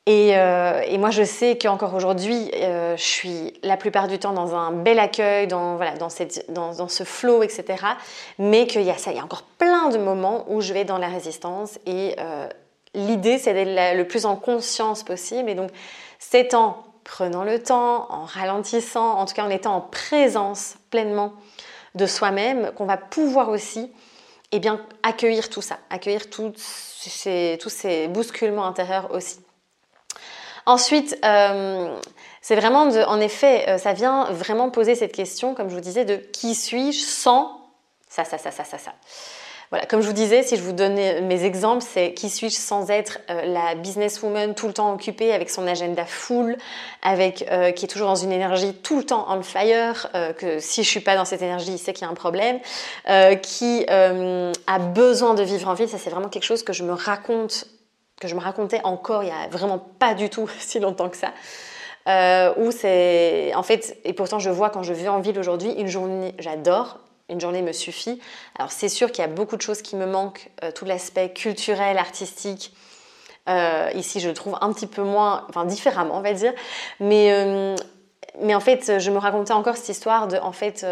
Euh, 0.07 0.81
et, 0.87 0.97
moi, 0.97 1.11
je 1.11 1.21
sais 1.21 1.59
qu'encore 1.59 1.93
aujourd'hui, 1.93 2.49
euh, 2.55 2.97
je 2.97 3.03
suis 3.03 3.53
la 3.61 3.77
plupart 3.77 4.07
du 4.07 4.17
temps 4.17 4.33
dans 4.33 4.55
un 4.55 4.71
bel 4.71 4.97
accueil, 4.97 5.45
dans, 5.45 5.75
voilà, 5.75 5.95
dans, 5.95 6.09
cette, 6.09 6.51
dans, 6.51 6.87
ce 6.87 7.03
flow, 7.03 7.43
etc. 7.43 7.85
Mais 8.39 8.65
qu'il 8.65 8.81
y 8.81 8.89
a 8.89 8.97
ça, 8.97 9.11
il 9.11 9.17
y 9.17 9.19
a 9.19 9.23
encore 9.23 9.43
plein 9.43 9.89
de 9.89 9.99
moments 9.99 10.45
où 10.47 10.61
je 10.61 10.73
vais 10.73 10.85
dans 10.85 10.97
la 10.97 11.09
résistance. 11.09 11.77
Et 11.85 12.15
l'idée, 12.95 13.37
c'est 13.37 13.53
d'être 13.53 13.95
le 13.95 14.07
plus 14.07 14.25
en 14.25 14.35
conscience 14.35 15.03
possible. 15.03 15.47
Et 15.47 15.53
donc, 15.53 15.69
c'est 16.17 16.55
en 16.55 16.77
prenant 17.03 17.43
le 17.43 17.61
temps, 17.61 18.07
en 18.09 18.25
ralentissant, 18.25 19.19
en 19.19 19.25
tout 19.25 19.35
cas 19.35 19.43
en 19.43 19.49
étant 19.51 19.75
en 19.75 19.81
présence 19.81 20.75
pleinement 20.89 21.33
de 21.95 22.05
soi-même, 22.05 22.71
qu'on 22.75 22.85
va 22.85 22.97
pouvoir 22.97 23.49
aussi 23.49 23.91
eh 24.51 24.61
accueillir 25.03 25.49
tout 25.49 25.61
ça, 25.61 25.77
accueillir 25.89 26.29
tous 26.29 26.53
ces, 26.55 28.07
bousculements 28.09 28.65
intérieurs 28.65 29.11
aussi. 29.11 29.39
Ensuite, 30.65 31.17
euh, 31.23 31.99
c'est 32.41 32.55
vraiment, 32.55 32.83
en 32.83 33.19
effet, 33.19 33.69
euh, 33.69 33.77
ça 33.77 33.93
vient 33.93 34.25
vraiment 34.31 34.69
poser 34.69 34.95
cette 34.95 35.13
question, 35.13 35.55
comme 35.55 35.69
je 35.69 35.75
vous 35.75 35.81
disais, 35.81 36.05
de 36.05 36.17
qui 36.17 36.55
suis-je 36.55 36.99
sans 36.99 37.59
ça, 38.09 38.25
ça, 38.25 38.39
ça, 38.39 38.49
ça, 38.49 38.63
ça, 38.63 38.77
ça. 38.79 38.93
Voilà, 39.71 39.85
comme 39.85 40.01
je 40.01 40.07
vous 40.07 40.13
disais, 40.13 40.41
si 40.41 40.57
je 40.57 40.63
vous 40.63 40.71
donnais 40.71 41.21
mes 41.21 41.43
exemples, 41.43 41.85
c'est 41.87 42.13
qui 42.13 42.29
suis-je 42.29 42.55
sans 42.55 42.89
être 42.89 43.19
euh, 43.29 43.45
la 43.45 43.75
businesswoman 43.75 44.55
tout 44.55 44.67
le 44.67 44.73
temps 44.73 44.91
occupée 44.93 45.31
avec 45.31 45.49
son 45.49 45.67
agenda 45.67 46.05
full, 46.05 46.57
avec 47.03 47.45
qui 47.75 47.85
est 47.85 47.87
toujours 47.87 48.07
dans 48.07 48.15
une 48.15 48.31
énergie 48.31 48.73
tout 48.73 48.97
le 48.97 49.03
temps 49.03 49.25
on 49.29 49.43
fire, 49.43 50.09
que 50.37 50.59
si 50.59 50.83
je 50.83 50.89
suis 50.89 50.99
pas 50.99 51.15
dans 51.15 51.25
cette 51.25 51.41
énergie, 51.41 51.71
il 51.71 51.77
sait 51.77 51.93
qu'il 51.93 52.05
y 52.05 52.07
a 52.07 52.11
un 52.11 52.15
problème, 52.15 52.59
qui 53.41 53.85
a 53.87 54.79
besoin 54.79 55.33
de 55.33 55.43
vivre 55.43 55.69
en 55.69 55.75
ville. 55.75 55.87
Ça, 55.87 55.97
c'est 55.97 56.09
vraiment 56.09 56.29
quelque 56.29 56.43
chose 56.43 56.63
que 56.63 56.73
je 56.73 56.83
me 56.83 56.93
raconte 56.93 57.67
que 58.19 58.27
je 58.27 58.35
me 58.35 58.41
racontais 58.41 58.81
encore 58.83 59.23
il 59.23 59.29
y 59.29 59.31
a 59.31 59.47
vraiment 59.49 59.79
pas 59.79 60.13
du 60.13 60.29
tout 60.29 60.49
si 60.59 60.79
longtemps 60.79 61.09
que 61.09 61.17
ça. 61.17 61.33
Euh, 62.07 62.71
c'est 62.71 63.51
en 63.55 63.63
fait 63.63 63.97
et 64.03 64.13
pourtant 64.13 64.39
je 64.39 64.49
vois 64.49 64.69
quand 64.69 64.83
je 64.83 64.93
vis 64.93 65.09
en 65.09 65.19
ville 65.19 65.37
aujourd'hui 65.37 65.71
une 65.73 65.87
journée 65.87 66.33
j'adore 66.39 66.97
une 67.29 67.39
journée 67.39 67.61
me 67.61 67.71
suffit 67.71 68.19
alors 68.57 68.71
c'est 68.71 68.89
sûr 68.89 69.11
qu'il 69.11 69.21
y 69.21 69.25
a 69.25 69.29
beaucoup 69.29 69.55
de 69.55 69.61
choses 69.61 69.81
qui 69.81 69.95
me 69.95 70.05
manquent 70.05 70.49
euh, 70.63 70.71
tout 70.71 70.85
l'aspect 70.85 71.31
culturel 71.31 71.97
artistique 71.97 72.73
euh, 73.47 73.89
ici 73.95 74.19
je 74.19 74.27
le 74.27 74.33
trouve 74.33 74.57
un 74.61 74.71
petit 74.73 74.87
peu 74.87 75.03
moins 75.03 75.45
enfin 75.49 75.65
différemment 75.65 76.17
on 76.17 76.21
va 76.21 76.33
dire 76.33 76.53
mais 76.99 77.75
mais 78.41 78.55
en 78.55 78.59
fait, 78.59 78.99
je 78.99 79.11
me 79.11 79.17
racontais 79.17 79.51
encore 79.51 79.75
cette 79.75 79.89
histoire 79.89 80.27
de, 80.27 80.37
en 80.37 80.53
fait, 80.53 80.85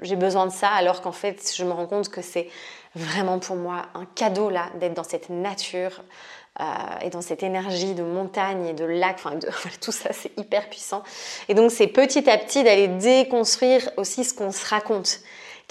j'ai 0.00 0.16
besoin 0.16 0.46
de 0.46 0.50
ça, 0.50 0.70
alors 0.70 1.02
qu'en 1.02 1.12
fait, 1.12 1.52
je 1.54 1.62
me 1.62 1.70
rends 1.70 1.86
compte 1.86 2.08
que 2.08 2.22
c'est 2.22 2.48
vraiment 2.96 3.38
pour 3.38 3.54
moi 3.54 3.82
un 3.94 4.06
cadeau 4.06 4.50
là 4.50 4.70
d'être 4.80 4.94
dans 4.94 5.04
cette 5.04 5.28
nature, 5.28 6.02
euh, 6.60 6.64
et 7.02 7.10
dans 7.10 7.22
cette 7.22 7.42
énergie 7.42 7.94
de 7.94 8.02
montagne 8.02 8.66
et 8.66 8.72
de 8.74 8.84
lac, 8.84 9.14
enfin 9.14 9.36
de, 9.36 9.48
tout 9.80 9.92
ça 9.92 10.12
c'est 10.12 10.36
hyper 10.36 10.68
puissant. 10.68 11.02
Et 11.48 11.54
donc 11.54 11.70
c'est 11.70 11.86
petit 11.86 12.28
à 12.28 12.36
petit 12.36 12.64
d'aller 12.64 12.88
déconstruire 12.88 13.88
aussi 13.96 14.24
ce 14.24 14.34
qu'on 14.34 14.50
se 14.50 14.66
raconte. 14.66 15.20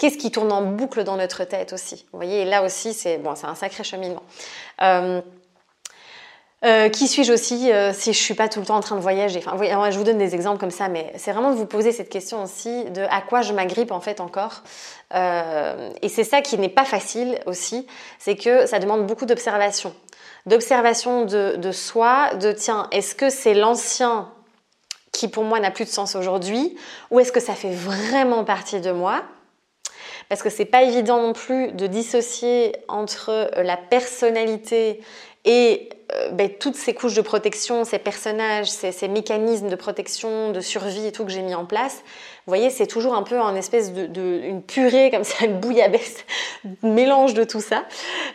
Qu'est-ce 0.00 0.16
qui 0.16 0.30
tourne 0.30 0.50
en 0.50 0.62
boucle 0.62 1.04
dans 1.04 1.16
notre 1.16 1.44
tête 1.44 1.72
aussi 1.74 2.06
Vous 2.10 2.18
voyez, 2.18 2.44
là 2.44 2.64
aussi 2.64 2.94
c'est 2.94 3.18
bon, 3.18 3.34
un 3.42 3.54
sacré 3.54 3.84
cheminement. 3.84 4.22
Euh, 4.80 5.20
euh, 6.64 6.88
qui 6.88 7.06
suis-je 7.06 7.32
aussi 7.32 7.70
si 7.92 8.12
je 8.12 8.18
suis 8.18 8.34
pas 8.34 8.48
tout 8.48 8.60
le 8.60 8.66
temps 8.66 8.76
en 8.76 8.80
train 8.80 8.96
de 8.96 9.00
voyager? 9.00 9.42
Enfin, 9.46 9.90
je 9.90 9.98
vous 9.98 10.04
donne 10.04 10.18
des 10.18 10.34
exemples 10.34 10.58
comme 10.58 10.70
ça, 10.70 10.88
mais 10.88 11.12
c'est 11.16 11.32
vraiment 11.32 11.50
de 11.50 11.56
vous 11.56 11.66
poser 11.66 11.92
cette 11.92 12.08
question 12.08 12.42
aussi 12.42 12.84
de 12.86 13.02
à 13.10 13.20
quoi 13.20 13.42
je 13.42 13.52
m'agrippe 13.52 13.92
en 13.92 14.00
fait 14.00 14.20
encore. 14.20 14.62
et 15.14 16.08
c'est 16.08 16.24
ça 16.24 16.40
qui 16.40 16.58
n'est 16.58 16.68
pas 16.68 16.84
facile 16.86 17.38
aussi, 17.46 17.86
c'est 18.18 18.36
que 18.36 18.66
ça 18.66 18.78
demande 18.78 19.06
beaucoup 19.06 19.26
d'observation 19.26 19.94
d'observation 20.46 21.24
de, 21.24 21.72
soi, 21.72 22.34
de 22.34 22.52
tiens, 22.52 22.88
est-ce 22.92 23.14
que 23.14 23.30
c'est 23.30 23.54
l'ancien 23.54 24.30
qui 25.12 25.28
pour 25.28 25.44
moi 25.44 25.60
n'a 25.60 25.70
plus 25.70 25.84
de 25.84 25.90
sens 25.90 26.14
aujourd'hui 26.14 26.76
ou 27.10 27.20
est-ce 27.20 27.32
que 27.32 27.40
ça 27.40 27.54
fait 27.54 27.72
vraiment 27.72 28.44
partie 28.44 28.80
de 28.80 28.92
moi? 28.92 29.22
Parce 30.30 30.42
que 30.42 30.48
c'est 30.48 30.64
pas 30.64 30.84
évident 30.84 31.20
non 31.20 31.32
plus 31.32 31.72
de 31.72 31.88
dissocier 31.88 32.76
entre 32.86 33.30
euh, 33.30 33.62
la 33.64 33.76
personnalité 33.76 35.00
et 35.44 35.88
euh, 36.14 36.30
ben, 36.30 36.48
toutes 36.48 36.76
ces 36.76 36.94
couches 36.94 37.14
de 37.14 37.20
protection, 37.20 37.84
ces 37.84 37.98
personnages, 37.98 38.70
ces, 38.70 39.08
mécanismes 39.08 39.68
de 39.68 39.74
protection, 39.74 40.52
de 40.52 40.60
survie 40.60 41.04
et 41.04 41.10
tout 41.10 41.24
que 41.24 41.32
j'ai 41.32 41.42
mis 41.42 41.56
en 41.56 41.64
place, 41.64 41.96
vous 42.46 42.50
voyez, 42.50 42.70
c'est 42.70 42.86
toujours 42.86 43.14
un 43.14 43.24
peu 43.24 43.40
un 43.40 43.56
espèce 43.56 43.92
de, 43.92 44.40
une 44.44 44.62
purée 44.62 45.10
comme 45.10 45.24
ça, 45.24 45.46
une 45.46 45.58
bouillabaisse, 45.58 46.24
un 46.84 46.88
mélange 46.88 47.34
de 47.34 47.42
tout 47.42 47.60
ça, 47.60 47.84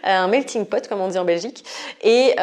euh, 0.05 0.09
un 0.09 0.27
melting 0.27 0.65
pot 0.65 0.85
comme 0.89 0.99
on 0.99 1.07
dit 1.07 1.17
en 1.17 1.25
Belgique. 1.25 1.63
Et, 2.03 2.35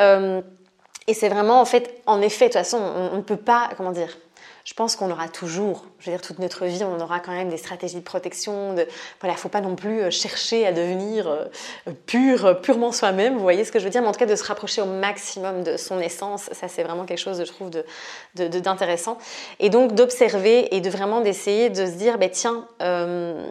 et 1.08 1.14
c'est 1.14 1.28
vraiment 1.28 1.60
en 1.60 1.66
fait, 1.66 2.00
en 2.06 2.22
effet, 2.22 2.46
de 2.46 2.52
toute 2.52 2.62
façon, 2.62 2.78
on 3.12 3.16
ne 3.16 3.22
peut 3.22 3.36
pas, 3.36 3.68
comment 3.76 3.92
dire, 3.92 4.16
je 4.64 4.74
pense 4.74 4.96
qu'on 4.96 5.10
aura 5.10 5.28
toujours, 5.28 5.86
je 5.98 6.06
veux 6.10 6.16
dire 6.16 6.22
toute 6.22 6.38
notre 6.38 6.66
vie, 6.66 6.84
on 6.84 7.00
aura 7.00 7.20
quand 7.20 7.32
même 7.32 7.48
des 7.48 7.56
stratégies 7.56 7.96
de 7.96 8.00
protection. 8.00 8.74
De, 8.74 8.86
voilà, 9.20 9.36
faut 9.36 9.48
pas 9.48 9.60
non 9.60 9.74
plus 9.74 10.02
euh, 10.02 10.10
chercher 10.10 10.66
à 10.66 10.72
devenir 10.72 11.28
euh, 11.28 11.44
pur, 12.06 12.60
purement 12.60 12.92
soi-même. 12.92 13.34
Vous 13.34 13.42
voyez 13.42 13.64
ce 13.64 13.72
que 13.72 13.78
je 13.78 13.84
veux 13.84 13.90
dire, 13.90 14.02
mais 14.02 14.08
en 14.08 14.12
tout 14.12 14.20
cas 14.20 14.26
de 14.26 14.36
se 14.36 14.44
rapprocher 14.44 14.82
au 14.82 14.86
maximum 14.86 15.62
de 15.62 15.76
son 15.76 15.98
essence. 16.00 16.48
Ça, 16.52 16.68
c'est 16.68 16.82
vraiment 16.82 17.04
quelque 17.04 17.18
chose, 17.18 17.44
je 17.44 17.50
trouve, 17.50 17.70
d'intéressant. 18.34 19.18
Et 19.58 19.70
donc 19.70 19.94
d'observer 19.94 20.74
et 20.74 20.80
de 20.80 20.90
vraiment 20.90 21.20
d'essayer 21.20 21.70
de 21.70 21.86
se 21.86 21.92
dire, 21.92 22.18
ben 22.18 22.30
tiens. 22.30 22.66
Euh, 22.80 23.46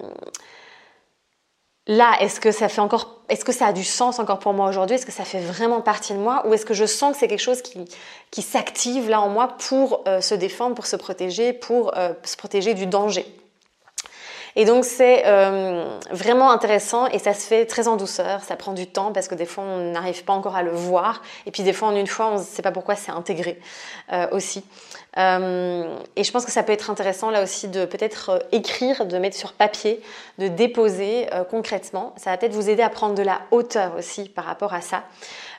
là, 1.88 2.16
est-ce 2.20 2.40
que 2.40 2.52
ça 2.52 2.70
fait 2.70 2.82
encore, 2.82 3.22
est-ce 3.30 3.44
que 3.44 3.52
ça 3.52 3.68
a 3.68 3.74
du 3.74 3.84
sens 3.84 4.20
encore 4.20 4.40
pour 4.40 4.54
moi 4.54 4.70
aujourd'hui? 4.70 4.96
Est-ce 4.96 5.06
que 5.06 5.12
ça 5.12 5.26
fait 5.26 5.40
vraiment 5.40 5.82
partie 5.82 6.14
de 6.14 6.20
moi? 6.20 6.46
Ou 6.48 6.54
est-ce 6.54 6.66
que 6.66 6.74
je 6.74 6.86
sens 6.86 7.14
que 7.14 7.20
c'est 7.20 7.28
quelque 7.28 7.40
chose 7.40 7.62
qui, 7.62 7.86
qui 8.30 8.42
s'active 8.42 9.10
là 9.10 9.22
en 9.22 9.30
moi 9.30 9.50
pour 9.70 10.04
euh, 10.08 10.22
se 10.22 10.36
défendre, 10.36 10.76
pour 10.76 10.86
se 10.86 10.96
protéger, 10.96 11.54
pour 11.54 11.98
euh, 11.98 12.14
se 12.24 12.38
protéger 12.38 12.74
du 12.74 12.86
danger? 12.86 13.26
Et 14.56 14.66
donc 14.66 14.86
c'est 14.86 15.24
euh, 15.26 15.98
vraiment 16.12 16.52
intéressant 16.52 17.08
et 17.08 17.20
ça 17.20 17.34
se 17.34 17.46
fait 17.48 17.66
très 17.66 17.88
en 17.88 17.96
douceur, 17.96 18.42
ça 18.42 18.56
prend 18.56 18.74
du 18.74 18.88
temps 18.88 19.12
parce 19.12 19.28
que 19.28 19.36
des 19.36 19.46
fois 19.46 19.64
on 19.64 19.92
n'arrive 19.92 20.24
pas 20.24 20.34
encore 20.34 20.56
à 20.56 20.64
le 20.64 20.72
voir 20.72 21.22
et 21.46 21.52
puis 21.52 21.64
des 21.64 21.74
fois 21.74 21.90
en 21.90 21.96
une 21.96 22.08
fois 22.08 22.28
on 22.28 22.38
ne 22.40 22.44
sait 22.44 22.62
pas 22.62 22.72
pourquoi 22.72 22.96
c'est 22.96 23.12
intégré 23.12 23.60
aussi. 24.32 24.64
Euh, 25.18 25.98
et 26.16 26.24
je 26.24 26.32
pense 26.32 26.46
que 26.46 26.52
ça 26.52 26.64
peut 26.64 26.72
être 26.72 26.90
intéressant 26.90 27.32
là 27.32 27.44
aussi 27.44 27.68
de 27.68 27.86
peut-être 27.86 28.30
euh, 28.30 28.40
écrire, 28.54 29.06
de 29.06 29.18
mettre 29.18 29.36
sur 29.36 29.52
papier, 29.54 30.02
de 30.38 30.48
déposer 30.48 31.28
euh, 31.34 31.44
concrètement. 31.44 32.14
Ça 32.18 32.32
va 32.32 32.38
peut-être 32.38 32.54
vous 32.54 32.70
aider 32.70 32.82
à 32.82 32.90
prendre 32.90 33.16
de 33.16 33.24
la 33.24 33.42
hauteur 33.52 33.96
aussi 33.98 34.30
par 34.30 34.46
rapport 34.46 34.74
à 34.74 34.82
ça. 34.82 35.04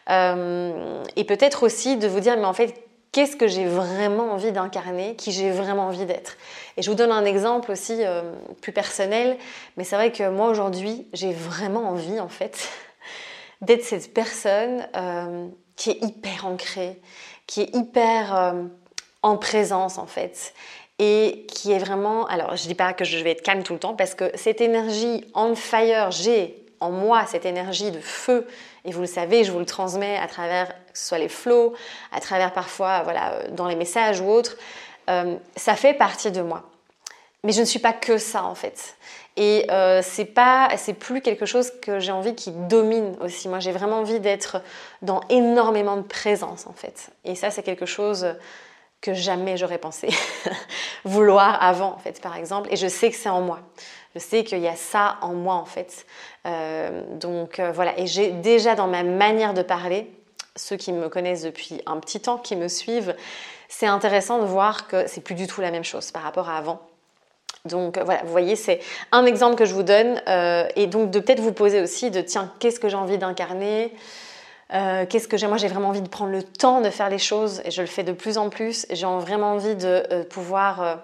et 0.09 1.25
peut-être 1.25 1.63
aussi 1.63 1.97
de 1.97 2.09
vous 2.09 2.21
dire, 2.21 2.37
mais 2.37 2.45
en 2.45 2.53
fait, 2.55 2.75
qu'est-ce 3.13 3.37
que 3.37 3.47
j'ai 3.47 3.67
vraiment 3.67 4.33
envie 4.33 4.53
d'incarner, 4.53 5.15
qui 5.17 5.33
j'ai 5.33 5.51
vraiment 5.51 5.87
envie 5.87 6.07
d'être. 6.07 6.37
Et 6.77 6.83
je 6.83 6.91
vous 6.91 6.97
donne 6.97 7.13
un 7.13 7.25
exemple 7.25 7.71
aussi 7.71 8.01
plus 8.61 8.73
personnel, 8.73 9.37
mais 9.77 9.85
c'est 9.85 9.97
vrai 9.97 10.11
que 10.11 10.29
moi 10.31 10.49
aujourd'hui, 10.49 11.07
j'ai 11.13 11.33
vraiment 11.33 11.91
envie 11.91 12.19
en 12.21 12.29
fait 12.29 12.69
d'être 13.61 13.85
cette 13.85 14.15
personne 14.15 14.87
qui 15.77 15.91
est 15.91 16.03
hyper 16.03 16.47
ancrée, 16.47 17.01
qui 17.47 17.61
est 17.61 17.75
hyper 17.75 18.55
en 19.23 19.37
présence 19.37 19.99
en 19.99 20.07
fait 20.07 20.55
et 20.99 21.47
qui 21.49 21.73
est 21.73 21.79
vraiment 21.79 22.27
alors 22.27 22.57
je 22.57 22.67
dis 22.67 22.75
pas 22.75 22.93
que 22.93 23.05
je 23.05 23.17
vais 23.19 23.31
être 23.31 23.43
calme 23.43 23.63
tout 23.63 23.73
le 23.73 23.79
temps 23.79 23.95
parce 23.95 24.15
que 24.15 24.31
cette 24.35 24.61
énergie 24.61 25.25
on 25.35 25.55
fire 25.55 26.11
j'ai 26.11 26.62
en 26.83 26.91
moi 26.91 27.25
cette 27.27 27.47
énergie 27.47 27.91
de 27.91 28.01
feu. 28.01 28.47
Et 28.85 28.93
vous 28.93 29.01
le 29.01 29.07
savez 29.07 29.45
je 29.45 29.53
vous 29.53 29.59
le 29.59 29.67
transmets 29.67 30.19
à 30.19 30.27
travers 30.27 30.69
que 30.69 30.99
ce 30.99 31.09
soit 31.09 31.19
les 31.19 31.29
flots 31.29 31.75
à 32.11 32.21
travers 32.21 32.53
parfois 32.53 33.03
voilà 33.03 33.49
dans 33.51 33.69
les 33.69 33.77
messages 33.77 34.21
ou 34.21 34.29
autres 34.29 34.57
euh, 35.11 35.37
ça 35.57 35.75
fait 35.75 35.95
partie 35.95 36.31
de 36.31 36.43
moi. 36.43 36.63
Mais 37.45 37.53
je 37.53 37.61
ne 37.61 37.65
suis 37.65 37.81
pas 37.81 37.93
que 37.93 38.19
ça 38.19 38.45
en 38.45 38.55
fait. 38.55 38.97
Et 39.37 39.67
euh, 39.71 40.01
c'est 40.03 40.27
pas 40.27 40.69
c'est 40.77 40.95
plus 40.95 41.21
quelque 41.21 41.47
chose 41.47 41.73
que 41.81 41.99
j'ai 41.99 42.13
envie 42.13 42.35
qui 42.35 42.53
domine 42.53 43.17
aussi. 43.21 43.49
Moi 43.49 43.59
j'ai 43.59 43.73
vraiment 43.73 43.99
envie 43.99 44.21
d'être 44.21 44.63
dans 45.01 45.21
énormément 45.29 45.97
de 45.97 46.03
présence 46.03 46.67
en 46.67 46.73
fait. 46.73 47.11
Et 47.25 47.35
ça 47.35 47.51
c'est 47.51 47.63
quelque 47.63 47.87
chose 47.87 48.37
que 49.03 49.13
jamais 49.13 49.57
j'aurais 49.57 49.79
pensé 49.79 50.09
vouloir 51.05 51.63
avant, 51.63 51.93
en 51.93 51.99
fait, 51.99 52.23
par 52.23 52.37
exemple. 52.37 52.69
Et 52.73 52.77
je 52.77 52.87
sais 52.87 53.11
que 53.11 53.17
c'est 53.17 53.29
en 53.29 53.43
moi. 53.43 53.59
Je 54.15 54.21
sais 54.21 54.45
qu'il 54.45 54.59
y 54.59 54.69
a 54.69 54.77
ça 54.77 55.17
en 55.23 55.33
moi, 55.33 55.55
en 55.55 55.65
fait. 55.65 56.07
Euh, 56.47 57.03
donc 57.19 57.59
euh, 57.59 57.73
voilà. 57.73 57.99
Et 57.99 58.07
j'ai 58.07 58.31
déjà 58.31 58.75
dans 58.75 58.87
ma 58.87 59.03
manière 59.03 59.55
de 59.55 59.63
parler, 59.63 60.11
ceux 60.57 60.77
qui 60.77 60.93
me 60.93 61.09
connaissent 61.09 61.43
depuis 61.43 61.81
un 61.87 61.99
petit 61.99 62.21
temps, 62.21 62.37
qui 62.37 62.57
me 62.57 62.69
suivent, 62.69 63.17
c'est 63.69 63.87
intéressant 63.87 64.39
de 64.41 64.45
voir 64.45 64.87
que 64.87 65.07
c'est 65.07 65.23
plus 65.23 65.35
du 65.35 65.47
tout 65.47 65.63
la 65.63 65.71
même 65.71 65.85
chose 65.85 66.11
par 66.11 66.23
rapport 66.23 66.51
à 66.51 66.59
avant. 66.59 66.81
Donc 67.65 67.99
voilà, 67.99 68.23
vous 68.25 68.33
voyez, 68.33 68.57
c'est 68.57 68.81
un 69.13 69.25
exemple 69.25 69.55
que 69.55 69.65
je 69.65 69.73
vous 69.73 69.85
donne 69.85 70.21
et 70.75 70.89
donc 70.89 71.13
de 71.13 71.21
peut-être 71.21 71.39
vous 71.39 71.53
poser 71.53 71.81
aussi 71.81 72.11
de 72.11 72.21
tiens, 72.21 72.53
qu'est-ce 72.59 72.81
que 72.81 72.89
j'ai 72.89 72.97
envie 72.97 73.19
d'incarner? 73.19 73.95
Qu'est-ce 74.69 75.29
que 75.29 75.37
j'ai 75.37 75.47
Moi, 75.47 75.59
j'ai 75.59 75.69
vraiment 75.69 75.91
envie 75.91 76.03
de 76.03 76.09
prendre 76.09 76.33
le 76.33 76.43
temps 76.43 76.81
de 76.81 76.91
faire 76.91 77.09
les 77.09 77.19
choses 77.19 77.63
et 77.65 77.71
je 77.71 77.81
le 77.81 77.87
fais 77.87 78.03
de 78.03 78.13
plus 78.13 78.37
en 78.37 78.51
plus. 78.51 78.85
J'ai 78.91 79.07
vraiment 79.07 79.53
envie 79.53 79.77
de 79.77 80.25
pouvoir 80.25 81.03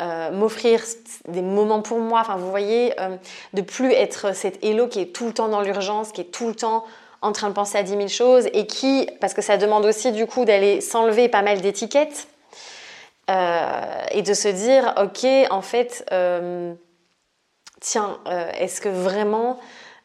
euh, 0.00 0.30
m'offrir 0.30 0.82
des 1.28 1.42
moments 1.42 1.82
pour 1.82 1.98
moi. 1.98 2.20
Enfin, 2.20 2.36
vous 2.36 2.50
voyez, 2.50 2.98
euh, 3.00 3.16
de 3.52 3.62
plus 3.62 3.92
être 3.92 4.34
cet 4.34 4.64
Hello 4.64 4.88
qui 4.88 5.00
est 5.00 5.14
tout 5.14 5.26
le 5.26 5.32
temps 5.32 5.48
dans 5.48 5.60
l'urgence, 5.60 6.12
qui 6.12 6.22
est 6.22 6.32
tout 6.32 6.48
le 6.48 6.54
temps 6.54 6.84
en 7.22 7.32
train 7.32 7.48
de 7.48 7.54
penser 7.54 7.76
à 7.76 7.82
10 7.82 7.90
000 7.90 8.08
choses 8.08 8.48
et 8.54 8.66
qui, 8.66 9.08
parce 9.20 9.34
que 9.34 9.42
ça 9.42 9.58
demande 9.58 9.84
aussi 9.84 10.12
du 10.12 10.26
coup 10.26 10.44
d'aller 10.46 10.80
s'enlever 10.80 11.28
pas 11.28 11.42
mal 11.42 11.60
d'étiquettes 11.60 12.28
euh, 13.28 14.04
et 14.12 14.22
de 14.22 14.32
se 14.32 14.48
dire, 14.48 14.94
ok, 14.96 15.26
en 15.50 15.60
fait, 15.60 16.04
tiens, 17.80 18.18
est-ce 18.58 18.80
que 18.80 18.88
vraiment 18.88 19.58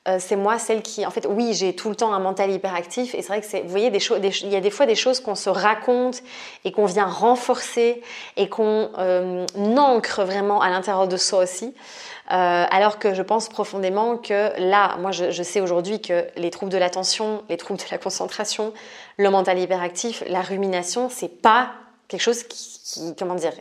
euh, 0.07 0.17
c'est 0.19 0.35
moi 0.35 0.59
celle 0.59 0.83
qui, 0.83 1.05
en 1.05 1.09
fait, 1.09 1.25
oui, 1.27 1.53
j'ai 1.53 1.75
tout 1.75 1.89
le 1.89 1.95
temps 1.95 2.13
un 2.13 2.19
mental 2.19 2.51
hyperactif 2.51 3.15
et 3.15 3.21
c'est 3.21 3.27
vrai 3.29 3.41
que 3.41 3.47
c'est, 3.47 3.61
vous 3.61 3.69
voyez, 3.69 3.89
des 3.89 3.99
choses, 3.99 4.19
il 4.43 4.49
y 4.49 4.55
a 4.55 4.61
des 4.61 4.69
fois 4.69 4.85
des 4.85 4.95
choses 4.95 5.19
qu'on 5.19 5.33
se 5.33 5.49
raconte 5.49 6.21
et 6.63 6.71
qu'on 6.71 6.85
vient 6.85 7.07
renforcer 7.07 8.03
et 8.37 8.47
qu'on 8.47 8.91
euh, 8.99 9.45
ancre 9.77 10.23
vraiment 10.23 10.61
à 10.61 10.69
l'intérieur 10.69 11.07
de 11.07 11.17
soi 11.17 11.39
aussi. 11.39 11.73
Euh, 12.31 12.65
alors 12.69 12.99
que 12.99 13.13
je 13.13 13.21
pense 13.21 13.49
profondément 13.49 14.17
que 14.17 14.51
là, 14.59 14.95
moi 14.99 15.11
je, 15.11 15.31
je 15.31 15.43
sais 15.43 15.61
aujourd'hui 15.61 16.01
que 16.01 16.25
les 16.35 16.51
troubles 16.51 16.71
de 16.71 16.77
l'attention, 16.77 17.43
les 17.49 17.57
troubles 17.57 17.79
de 17.79 17.85
la 17.89 17.97
concentration, 17.97 18.73
le 19.17 19.29
mental 19.29 19.59
hyperactif, 19.59 20.23
la 20.27 20.41
rumination, 20.41 21.09
c'est 21.09 21.41
pas 21.41 21.71
quelque 22.07 22.21
chose 22.21 22.43
qui, 22.43 22.79
qui 22.83 23.15
comment 23.15 23.35
dire, 23.35 23.53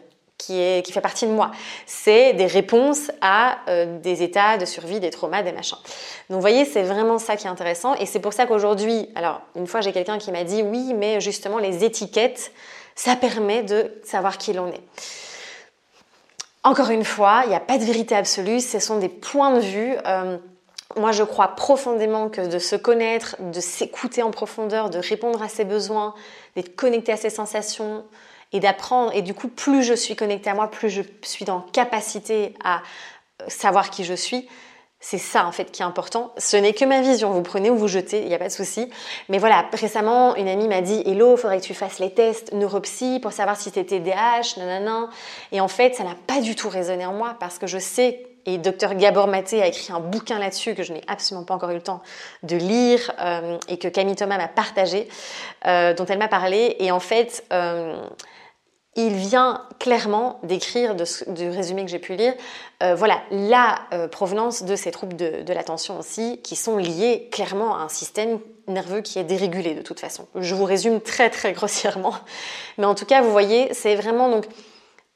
qui, 0.47 0.93
fait 0.93 1.01
partie 1.01 1.27
de 1.27 1.33
moi. 1.33 1.51
C'est 1.87 2.33
des 2.35 2.47
réponses 2.47 3.11
à 3.21 3.59
euh, 3.69 3.99
des 3.99 4.23
états 4.23 4.59
de 4.59 4.65
survie, 4.65 5.01
des 5.01 5.11
traumas, 5.11 5.43
des 5.43 5.53
machins. 5.53 5.79
Donc 6.29 6.37
vous 6.37 6.41
voyez, 6.41 6.65
c'est 6.65 6.83
vraiment 6.83 7.19
ça 7.19 7.37
qui 7.37 7.47
est 7.47 7.51
intéressant. 7.51 7.95
Et 7.95 8.07
c'est 8.07 8.21
pour 8.21 8.33
ça 8.33 8.47
qu'aujourd'hui, 8.47 9.09
alors 9.15 9.41
une 9.57 9.67
fois 9.67 9.81
j'ai 9.81 9.93
quelqu'un 9.93 10.19
qui 10.19 10.31
m'a 10.33 10.45
dit 10.45 10.63
oui, 10.63 10.93
mais 10.95 11.21
justement 11.21 11.59
les 11.59 11.85
étiquettes, 11.85 12.53
ça 12.95 13.17
permet 13.17 13.63
de 13.63 13.93
savoir 14.05 14.39
qui 14.39 14.53
l'on 14.53 14.69
est. 14.69 14.83
Encore 16.63 16.91
une 16.91 17.05
fois, 17.05 17.43
il 17.45 17.51
n'y 17.51 17.55
a 17.55 17.61
pas 17.61 17.77
de 17.77 17.85
vérité 17.85 18.15
absolue, 18.15 18.61
ce 18.61 18.79
sont 18.79 18.99
des 18.99 19.11
points 19.11 19.55
de 19.55 19.61
vue. 19.61 19.95
Euh, 20.07 20.39
moi, 20.97 21.13
je 21.13 21.23
crois 21.23 21.49
profondément 21.49 22.29
que 22.29 22.41
de 22.41 22.59
se 22.59 22.77
connaître, 22.77 23.37
de 23.41 23.61
s'écouter 23.61 24.23
en 24.23 24.31
profondeur, 24.31 24.91
de 24.91 24.99
répondre 24.99 25.43
à 25.43 25.49
ses 25.49 25.65
besoins, 25.65 26.15
d'être 26.57 26.77
connecté 26.77 27.13
à 27.13 27.17
ses 27.17 27.31
sensations, 27.31 28.05
et 28.55 28.61
d'apprendre. 28.61 29.15
Et 29.15 29.21
du 29.21 29.35
coup, 29.35 29.49
plus 29.49 29.83
je 29.83 29.93
suis 29.93 30.17
connectée 30.17 30.49
à 30.49 30.55
moi, 30.55 30.71
plus 30.71 30.89
je 30.89 31.03
suis 31.23 31.45
dans 31.45 31.61
capacité 31.61 32.55
à 32.65 32.77
euh, 33.43 33.45
savoir 33.49 33.91
qui 33.91 34.05
je 34.05 34.15
suis. 34.15 34.49
C'est 35.01 35.19
ça 35.19 35.45
en 35.45 35.53
fait 35.53 35.71
qui 35.71 35.83
est 35.83 35.85
important. 35.85 36.33
Ce 36.39 36.57
n'est 36.57 36.73
que 36.73 36.87
ma 36.87 37.03
vision. 37.03 37.31
Vous 37.31 37.43
prenez 37.43 37.69
ou 37.69 37.77
vous 37.77 37.89
jetez, 37.89 38.23
il 38.23 38.29
n'y 38.29 38.35
a 38.35 38.39
pas 38.39 38.49
de 38.49 38.53
souci. 38.53 38.89
Mais 39.29 39.37
voilà, 39.37 39.67
récemment, 39.75 40.35
une 40.37 40.49
amie 40.49 40.67
m'a 40.67 40.81
dit 40.81 41.03
Hello, 41.05 41.37
faudrait 41.37 41.61
que 41.61 41.67
tu 41.67 41.75
fasses 41.75 41.99
les 41.99 42.15
tests 42.15 42.55
neuropsy 42.55 43.19
pour 43.21 43.33
savoir 43.33 43.59
si 43.59 43.65
c'était 43.65 43.85
TDAH, 43.85 44.57
nanana. 44.57 45.11
Et 45.53 45.61
en 45.61 45.69
fait, 45.69 45.95
ça 45.95 46.05
n'a 46.05 46.15
pas 46.27 46.41
du 46.41 46.55
tout 46.55 46.71
résonné 46.71 47.05
en 47.05 47.13
moi 47.13 47.37
parce 47.39 47.59
que 47.59 47.67
je 47.67 47.79
sais 47.79 48.25
et 48.47 48.59
Dr 48.59 48.95
Gabor 48.95 49.27
Maté 49.27 49.63
a 49.63 49.67
écrit 49.67 49.93
un 49.93 50.01
bouquin 50.01 50.39
là-dessus 50.39 50.75
que 50.75 50.83
je 50.83 50.93
n'ai 50.93 51.03
absolument 51.07 51.45
pas 51.45 51.55
encore 51.55 51.71
eu 51.71 51.75
le 51.75 51.83
temps 51.83 52.03
de 52.43 52.57
lire 52.57 53.13
euh, 53.21 53.59
et 53.69 53.79
que 53.79 53.89
Camille 53.89 54.17
Thomas 54.17 54.37
m'a 54.37 54.49
partagé, 54.49 55.09
euh, 55.67 55.95
dont 55.95 56.05
elle 56.07 56.19
m'a 56.19 56.29
parlé. 56.29 56.77
Et 56.79 56.91
en 56.91 57.01
fait, 57.01 57.45
il 58.97 59.15
vient 59.15 59.63
clairement 59.81 60.39
décrire 60.43 60.95
du 60.95 61.49
résumé 61.49 61.85
que 61.85 61.91
j'ai 61.91 61.99
pu 61.99 62.15
lire, 62.15 62.35
euh, 62.83 62.95
voilà, 62.95 63.23
la 63.31 63.81
euh, 63.93 64.09
provenance 64.09 64.63
de 64.63 64.77
ces 64.77 64.91
troubles 64.91 65.17
de, 65.17 65.53
l'attention 65.53 65.99
aussi, 65.99 66.41
qui 66.43 66.57
sont 66.57 66.77
liés 66.77 67.29
clairement 67.33 67.77
à 67.77 67.81
un 67.81 67.89
système 67.89 68.39
nerveux 68.69 69.01
qui 69.01 69.19
est 69.19 69.25
dérégulé 69.25 69.75
de 69.75 69.83
toute 69.83 70.01
façon. 70.01 70.27
Je 70.37 70.55
vous 70.55 70.65
résume 70.65 71.01
très 71.01 71.29
très 71.29 71.53
grossièrement, 71.53 72.15
mais 72.79 72.85
en 72.85 72.95
tout 72.95 73.07
cas, 73.07 73.23
vous 73.23 73.33
voyez, 73.33 73.73
c'est 73.75 73.97
vraiment 73.97 74.29
donc 74.29 74.47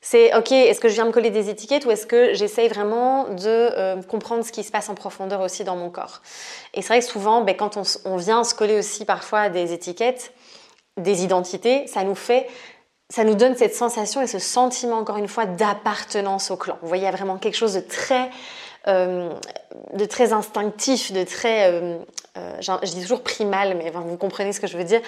c'est 0.00 0.34
ok, 0.36 0.52
est-ce 0.52 0.80
que 0.80 0.88
je 0.88 0.94
viens 0.94 1.06
me 1.06 1.10
coller 1.10 1.30
des 1.30 1.50
étiquettes 1.50 1.84
ou 1.84 1.90
est-ce 1.90 2.06
que 2.06 2.32
j'essaye 2.34 2.68
vraiment 2.68 3.24
de 3.28 3.46
euh, 3.46 4.02
comprendre 4.02 4.44
ce 4.44 4.52
qui 4.52 4.62
se 4.62 4.70
passe 4.70 4.88
en 4.88 4.94
profondeur 4.94 5.40
aussi 5.40 5.64
dans 5.64 5.76
mon 5.76 5.90
corps? 5.90 6.22
Et 6.74 6.82
c'est 6.82 6.88
vrai 6.88 7.00
que 7.00 7.06
souvent, 7.06 7.42
ben, 7.42 7.56
quand 7.56 7.76
on, 7.76 7.82
on 8.04 8.16
vient 8.16 8.44
se 8.44 8.54
coller 8.54 8.78
aussi 8.78 9.04
parfois 9.04 9.48
des 9.48 9.72
étiquettes, 9.72 10.32
des 10.96 11.24
identités, 11.24 11.86
ça 11.88 12.04
nous 12.04 12.14
fait 12.14 12.46
ça 13.10 13.24
nous 13.24 13.34
donne 13.34 13.56
cette 13.56 13.74
sensation 13.74 14.20
et 14.20 14.26
ce 14.26 14.38
sentiment, 14.38 14.98
encore 14.98 15.16
une 15.16 15.28
fois, 15.28 15.46
d'appartenance 15.46 16.50
au 16.50 16.56
clan. 16.56 16.78
Vous 16.82 16.88
voyez, 16.88 17.04
il 17.04 17.06
y 17.06 17.08
a 17.08 17.12
vraiment 17.12 17.38
quelque 17.38 17.56
chose 17.56 17.74
de 17.74 17.80
très, 17.80 18.30
euh, 18.86 19.30
de 19.94 20.04
très 20.04 20.32
instinctif, 20.32 21.12
de 21.12 21.24
très, 21.24 21.72
euh, 21.72 21.98
euh, 22.36 22.56
je 22.60 22.92
dis 22.92 23.00
toujours 23.00 23.22
primal, 23.22 23.76
mais 23.78 23.90
vous 23.90 24.16
comprenez 24.18 24.52
ce 24.52 24.60
que 24.60 24.66
je 24.66 24.76
veux 24.76 24.84
dire, 24.84 25.00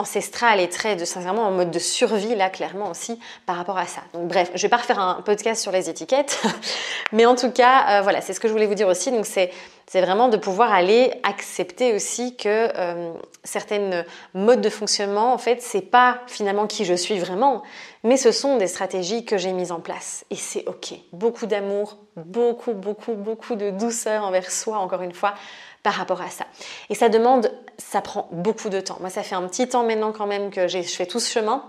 ancestral 0.00 0.60
et 0.60 0.68
très, 0.68 0.96
de, 0.96 1.04
sincèrement, 1.04 1.42
en 1.42 1.52
mode 1.52 1.70
de 1.70 1.78
survie, 1.78 2.34
là, 2.34 2.50
clairement 2.50 2.90
aussi, 2.90 3.18
par 3.46 3.56
rapport 3.56 3.78
à 3.78 3.86
ça. 3.86 4.00
Donc, 4.14 4.28
bref, 4.28 4.50
je 4.54 4.62
vais 4.62 4.68
pas 4.68 4.78
refaire 4.78 4.98
un 4.98 5.22
podcast 5.22 5.62
sur 5.62 5.72
les 5.72 5.88
étiquettes, 5.88 6.42
mais 7.12 7.26
en 7.26 7.34
tout 7.34 7.50
cas, 7.50 8.02
voilà, 8.02 8.20
c'est 8.20 8.32
ce 8.32 8.40
que 8.40 8.48
je 8.48 8.52
voulais 8.52 8.66
vous 8.66 8.74
dire 8.74 8.88
aussi. 8.88 9.10
Donc, 9.12 9.26
c'est 9.26 9.50
c'est 9.90 10.02
vraiment 10.02 10.28
de 10.28 10.36
pouvoir 10.36 10.72
aller 10.72 11.12
accepter 11.24 11.92
aussi 11.92 12.36
que 12.36 12.68
euh, 12.76 13.12
certaines 13.42 14.04
modes 14.34 14.60
de 14.60 14.68
fonctionnement, 14.70 15.32
en 15.32 15.38
fait, 15.38 15.60
c'est 15.62 15.80
pas 15.80 16.20
finalement 16.28 16.68
qui 16.68 16.84
je 16.84 16.94
suis 16.94 17.18
vraiment, 17.18 17.64
mais 18.04 18.16
ce 18.16 18.30
sont 18.30 18.56
des 18.56 18.68
stratégies 18.68 19.24
que 19.24 19.36
j'ai 19.36 19.50
mises 19.52 19.72
en 19.72 19.80
place. 19.80 20.24
Et 20.30 20.36
c'est 20.36 20.64
ok. 20.68 20.94
Beaucoup 21.12 21.46
d'amour, 21.46 21.98
beaucoup, 22.14 22.72
beaucoup, 22.72 23.14
beaucoup 23.14 23.56
de 23.56 23.70
douceur 23.70 24.22
envers 24.22 24.52
soi, 24.52 24.78
encore 24.78 25.02
une 25.02 25.12
fois, 25.12 25.34
par 25.82 25.94
rapport 25.94 26.20
à 26.20 26.30
ça. 26.30 26.44
Et 26.88 26.94
ça 26.94 27.08
demande, 27.08 27.50
ça 27.80 28.00
prend 28.00 28.28
beaucoup 28.30 28.68
de 28.68 28.80
temps. 28.80 28.98
Moi, 29.00 29.10
ça 29.10 29.22
fait 29.22 29.34
un 29.34 29.46
petit 29.48 29.68
temps 29.68 29.84
maintenant 29.84 30.12
quand 30.12 30.26
même 30.26 30.50
que 30.50 30.68
je 30.68 30.82
fais 30.82 31.06
tout 31.06 31.20
ce 31.20 31.30
chemin. 31.30 31.64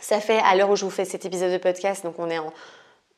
Ça 0.00 0.20
fait 0.20 0.38
à 0.38 0.54
l'heure 0.54 0.70
où 0.70 0.76
je 0.76 0.84
vous 0.84 0.90
fais 0.90 1.04
cet 1.04 1.24
épisode 1.24 1.52
de 1.52 1.58
podcast, 1.58 2.04
donc 2.04 2.16
on 2.18 2.28
est 2.28 2.38
en 2.38 2.52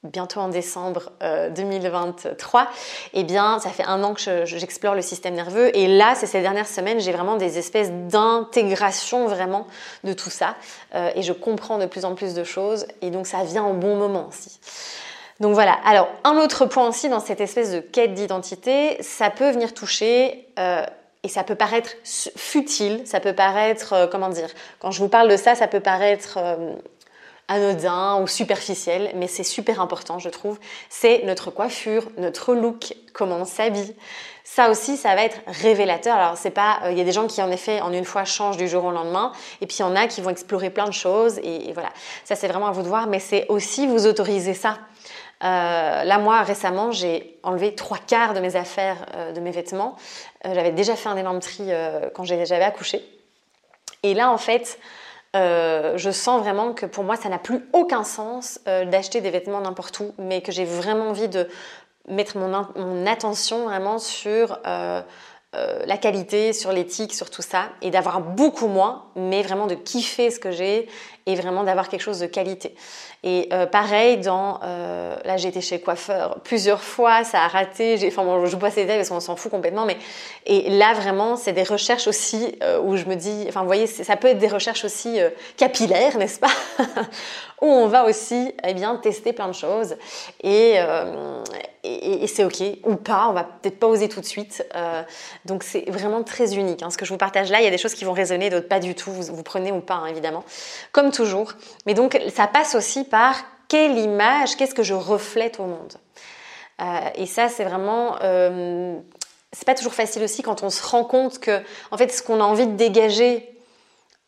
bientôt 0.05 0.39
en 0.39 0.49
décembre 0.49 1.11
2023, 1.21 2.61
euh, 2.61 2.65
eh 3.15 3.25
bien, 3.25 3.59
ça 3.59 3.71
fait 3.71 3.85
un 3.85 4.05
an 4.05 4.15
que 4.15 4.45
j'explore 4.45 4.95
le 4.95 5.03
système 5.03 5.35
nerveux. 5.35 5.77
Et 5.77 5.89
là, 5.89 6.15
c'est 6.15 6.27
ces 6.27 6.41
dernières 6.41 6.69
semaines, 6.69 7.01
j'ai 7.01 7.11
vraiment 7.11 7.37
des 7.37 7.59
espèces 7.59 7.91
d'intégration 7.91 9.27
vraiment 9.27 9.67
de 10.05 10.13
tout 10.13 10.31
ça. 10.31 10.55
Euh, 10.95 11.11
et 11.17 11.23
je 11.23 11.33
comprends 11.33 11.79
de 11.79 11.87
plus 11.87 12.05
en 12.05 12.15
plus 12.15 12.35
de 12.35 12.45
choses. 12.45 12.87
Et 13.03 13.11
donc, 13.11 13.27
ça 13.27 13.43
vient 13.43 13.67
au 13.67 13.73
bon 13.73 13.97
moment 13.97 14.29
aussi. 14.29 14.61
Donc 15.41 15.55
voilà. 15.55 15.77
Alors, 15.85 16.09
un 16.23 16.37
autre 16.37 16.67
point 16.67 16.89
aussi 16.89 17.09
dans 17.09 17.21
cette 17.21 17.41
espèce 17.41 17.73
de 17.73 17.81
quête 17.81 18.15
d'identité, 18.15 18.97
ça 19.03 19.31
peut 19.31 19.51
venir 19.51 19.75
toucher... 19.75 20.47
Euh, 20.59 20.85
et 21.25 21.29
ça 21.29 21.45
peut 21.45 21.55
paraître 21.55 21.91
futile, 22.05 23.03
ça 23.05 23.21
peut 23.21 23.35
paraître, 23.35 24.09
comment 24.11 24.29
dire, 24.29 24.49
quand 24.79 24.91
je 24.91 25.01
vous 25.01 25.09
parle 25.09 25.29
de 25.29 25.37
ça, 25.37 25.55
ça 25.55 25.67
peut 25.67 25.81
paraître 25.81 26.39
anodin 27.49 28.21
ou 28.21 28.27
superficiel, 28.27 29.11
mais 29.17 29.27
c'est 29.27 29.43
super 29.43 29.81
important, 29.81 30.19
je 30.19 30.29
trouve. 30.29 30.59
C'est 30.91 31.23
notre 31.25 31.51
coiffure, 31.51 32.09
notre 32.19 32.55
look, 32.55 32.95
comment 33.15 33.37
on 33.37 33.45
s'habille. 33.47 33.97
Ça 34.45 34.71
aussi, 34.71 34.97
ça 34.97 35.15
va 35.15 35.25
être 35.25 35.39
révélateur. 35.47 36.17
Alors, 36.17 36.37
c'est 36.37 36.51
pas, 36.51 36.81
euh, 36.85 36.93
il 36.93 36.99
y 36.99 37.01
a 37.01 37.05
des 37.05 37.13
gens 37.13 37.27
qui 37.27 37.43
en 37.43 37.51
effet, 37.51 37.81
en 37.81 37.93
une 37.93 38.05
fois, 38.05 38.25
changent 38.25 38.57
du 38.57 38.69
jour 38.69 38.85
au 38.85 38.91
lendemain, 38.91 39.33
et 39.61 39.67
puis 39.67 39.79
il 39.79 39.83
y 39.83 39.85
en 39.85 39.97
a 39.97 40.07
qui 40.07 40.21
vont 40.21 40.31
explorer 40.31 40.71
plein 40.71 40.87
de 40.87 40.93
choses, 40.93 41.39
et, 41.43 41.73
voilà. 41.73 41.91
Ça, 42.25 42.35
c'est 42.35 42.49
vraiment 42.49 42.67
à 42.67 42.71
vous 42.71 42.83
de 42.83 42.89
voir, 42.89 43.09
mais 43.09 43.19
c'est 43.19 43.47
aussi 43.49 43.87
vous 43.87 44.07
autoriser 44.07 44.55
ça. 44.55 44.79
Euh, 45.45 46.05
là, 46.05 46.19
moi, 46.19 46.43
récemment, 46.43 46.91
j'ai 46.91 47.39
enlevé 47.43 47.75
trois 47.75 47.99
quarts 47.99 48.35
de 48.35 48.41
mes 48.41 48.57
affaires, 48.57 49.07
euh, 49.15 49.33
de 49.33 49.41
mes 49.41 49.51
vêtements. 49.51 49.97
j'avais 50.45 50.73
déjà 50.73 50.97
fait 50.97 51.09
un 51.09 51.17
énorme 51.17 51.41
tri 51.41 51.71
quand 52.15 52.25
j'avais 52.25 52.65
accouché. 52.65 53.05
Et 54.03 54.15
là, 54.15 54.31
en 54.31 54.39
fait, 54.39 54.79
euh, 55.37 55.99
je 55.99 56.11
sens 56.11 56.41
vraiment 56.41 56.73
que 56.73 56.87
pour 56.87 57.05
moi, 57.05 57.17
ça 57.17 57.29
n'a 57.29 57.39
plus 57.39 57.67
aucun 57.73 58.05
sens 58.05 58.61
euh, 58.67 58.85
d'acheter 58.85 59.21
des 59.21 59.31
vêtements 59.31 59.61
n'importe 59.61 60.01
où, 60.01 60.13
mais 60.19 60.41
que 60.41 60.53
j'ai 60.53 60.65
vraiment 60.65 61.11
envie 61.11 61.29
de 61.29 61.49
mettre 62.09 62.39
mon, 62.39 63.07
attention 63.07 63.65
vraiment 63.65 63.99
sur 63.99 64.59
euh, 64.67 65.03
la 65.53 65.97
qualité, 65.99 66.55
sur 66.55 66.73
l'éthique, 66.73 67.13
sur 67.15 67.29
tout 67.29 67.43
ça, 67.43 67.65
et 67.83 67.91
d'avoir 67.91 68.21
beaucoup 68.21 68.69
moins, 68.69 69.05
mais 69.17 69.43
vraiment 69.43 69.67
de 69.67 69.75
kiffer 69.75 70.31
ce 70.31 70.41
que 70.41 70.51
j'ai 70.51 70.89
et 71.29 71.35
vraiment 71.35 71.63
d'avoir 71.63 71.89
quelque 71.89 72.01
chose 72.01 72.19
de 72.19 72.27
qualité. 72.27 72.75
Et 73.23 73.49
pareil, 73.71 74.19
dans, 74.19 74.61
là 74.63 75.37
j'ai 75.37 75.49
été 75.49 75.61
chez 75.61 75.81
coiffeur 75.81 76.41
plusieurs 76.45 76.83
fois, 76.83 77.25
ça 77.25 77.43
a 77.43 77.49
raté, 77.49 77.99
enfin 78.07 78.25
bon, 78.25 78.47
je 78.47 78.57
bois 78.57 78.71
ces 78.71 78.83
détails 78.83 78.99
parce 78.99 79.09
qu'on 79.09 79.21
s'en 79.21 79.37
fout 79.37 79.51
complètement, 79.51 79.85
mais 79.85 79.97
et 80.47 80.71
là 80.71 80.95
vraiment 80.95 81.37
c'est 81.37 81.53
des 81.53 81.65
recherches 81.65 82.07
aussi 82.07 82.59
où 82.85 82.97
je 82.97 83.05
me 83.05 83.17
dis, 83.17 83.45
enfin 83.49 83.61
vous 83.61 83.67
voyez, 83.67 83.87
ça 83.87 84.17
peut 84.17 84.29
être 84.29 84.39
des 84.39 84.49
recherches 84.49 84.85
aussi 84.85 85.19
capillaires, 85.57 86.17
n'est-ce 86.17 86.41
pas 86.41 86.51
Où 87.61 87.67
on 87.67 87.89
va 87.89 88.05
aussi 88.05 88.55
eh 88.65 88.73
bien, 88.73 88.95
tester 88.97 89.33
plein 89.33 89.49
de 89.49 89.53
choses 89.53 89.97
et, 90.45 90.77
et, 91.83 92.27
c'est 92.27 92.45
ok, 92.45 92.63
ou 92.85 92.97
pas, 92.97 93.29
on 93.29 93.33
va 93.33 93.45
peut-être 93.45 93.79
pas 93.79 93.87
oser 93.87 94.09
tout 94.09 94.21
de 94.21 94.27
suite. 94.27 94.65
donc 95.45 95.63
c'est 95.63 95.91
vraiment 95.91 96.23
très 96.23 96.55
unique. 96.55 96.83
Hein. 96.83 96.91
Ce 96.91 96.99
que 96.99 97.05
je 97.05 97.13
vous 97.13 97.19
partage 97.19 97.51
là, 97.51 97.61
il 97.61 97.65
y 97.65 97.67
a 97.67 97.71
des 97.71 97.79
choses 97.79 97.95
qui 97.95 98.05
vont 98.05 98.13
résonner, 98.13 98.51
d'autres 98.51 98.69
pas 98.69 98.81
du 98.81 98.95
tout, 98.95 99.11
vous, 99.11 99.35
vous 99.35 99.43
prenez 99.43 99.73
ou 99.73 99.81
pas 99.81 99.95
hein, 99.95 100.07
évidemment, 100.07 100.45
comme 100.93 101.11
Mais 101.87 101.95
donc 101.95 102.21
ça 102.35 102.47
passe 102.47 102.75
aussi 102.75 103.05
par 103.05 103.37
quelle 103.69 103.99
image, 103.99 104.57
qu'est-ce 104.57 104.75
que 104.75 104.83
je 104.83 104.95
reflète 104.95 105.61
au 105.61 105.65
monde. 105.65 105.93
Euh, 106.81 106.85
et 107.15 107.27
ça, 107.27 107.49
c'est 107.49 107.65
vraiment, 107.65 108.17
euh, 108.23 108.99
c'est 109.53 109.67
pas 109.67 109.75
toujours 109.75 109.95
facile 109.95 110.23
aussi 110.23 110.43
quand 110.43 110.63
on 110.63 110.71
se 110.71 110.85
rend 110.87 111.05
compte 111.05 111.39
que, 111.39 111.61
en 111.91 111.97
fait, 111.97 112.11
ce 112.13 112.23
qu'on 112.23 112.41
a 112.41 112.45
envie 112.45 112.67
de 112.67 112.77
dégager 112.77 113.49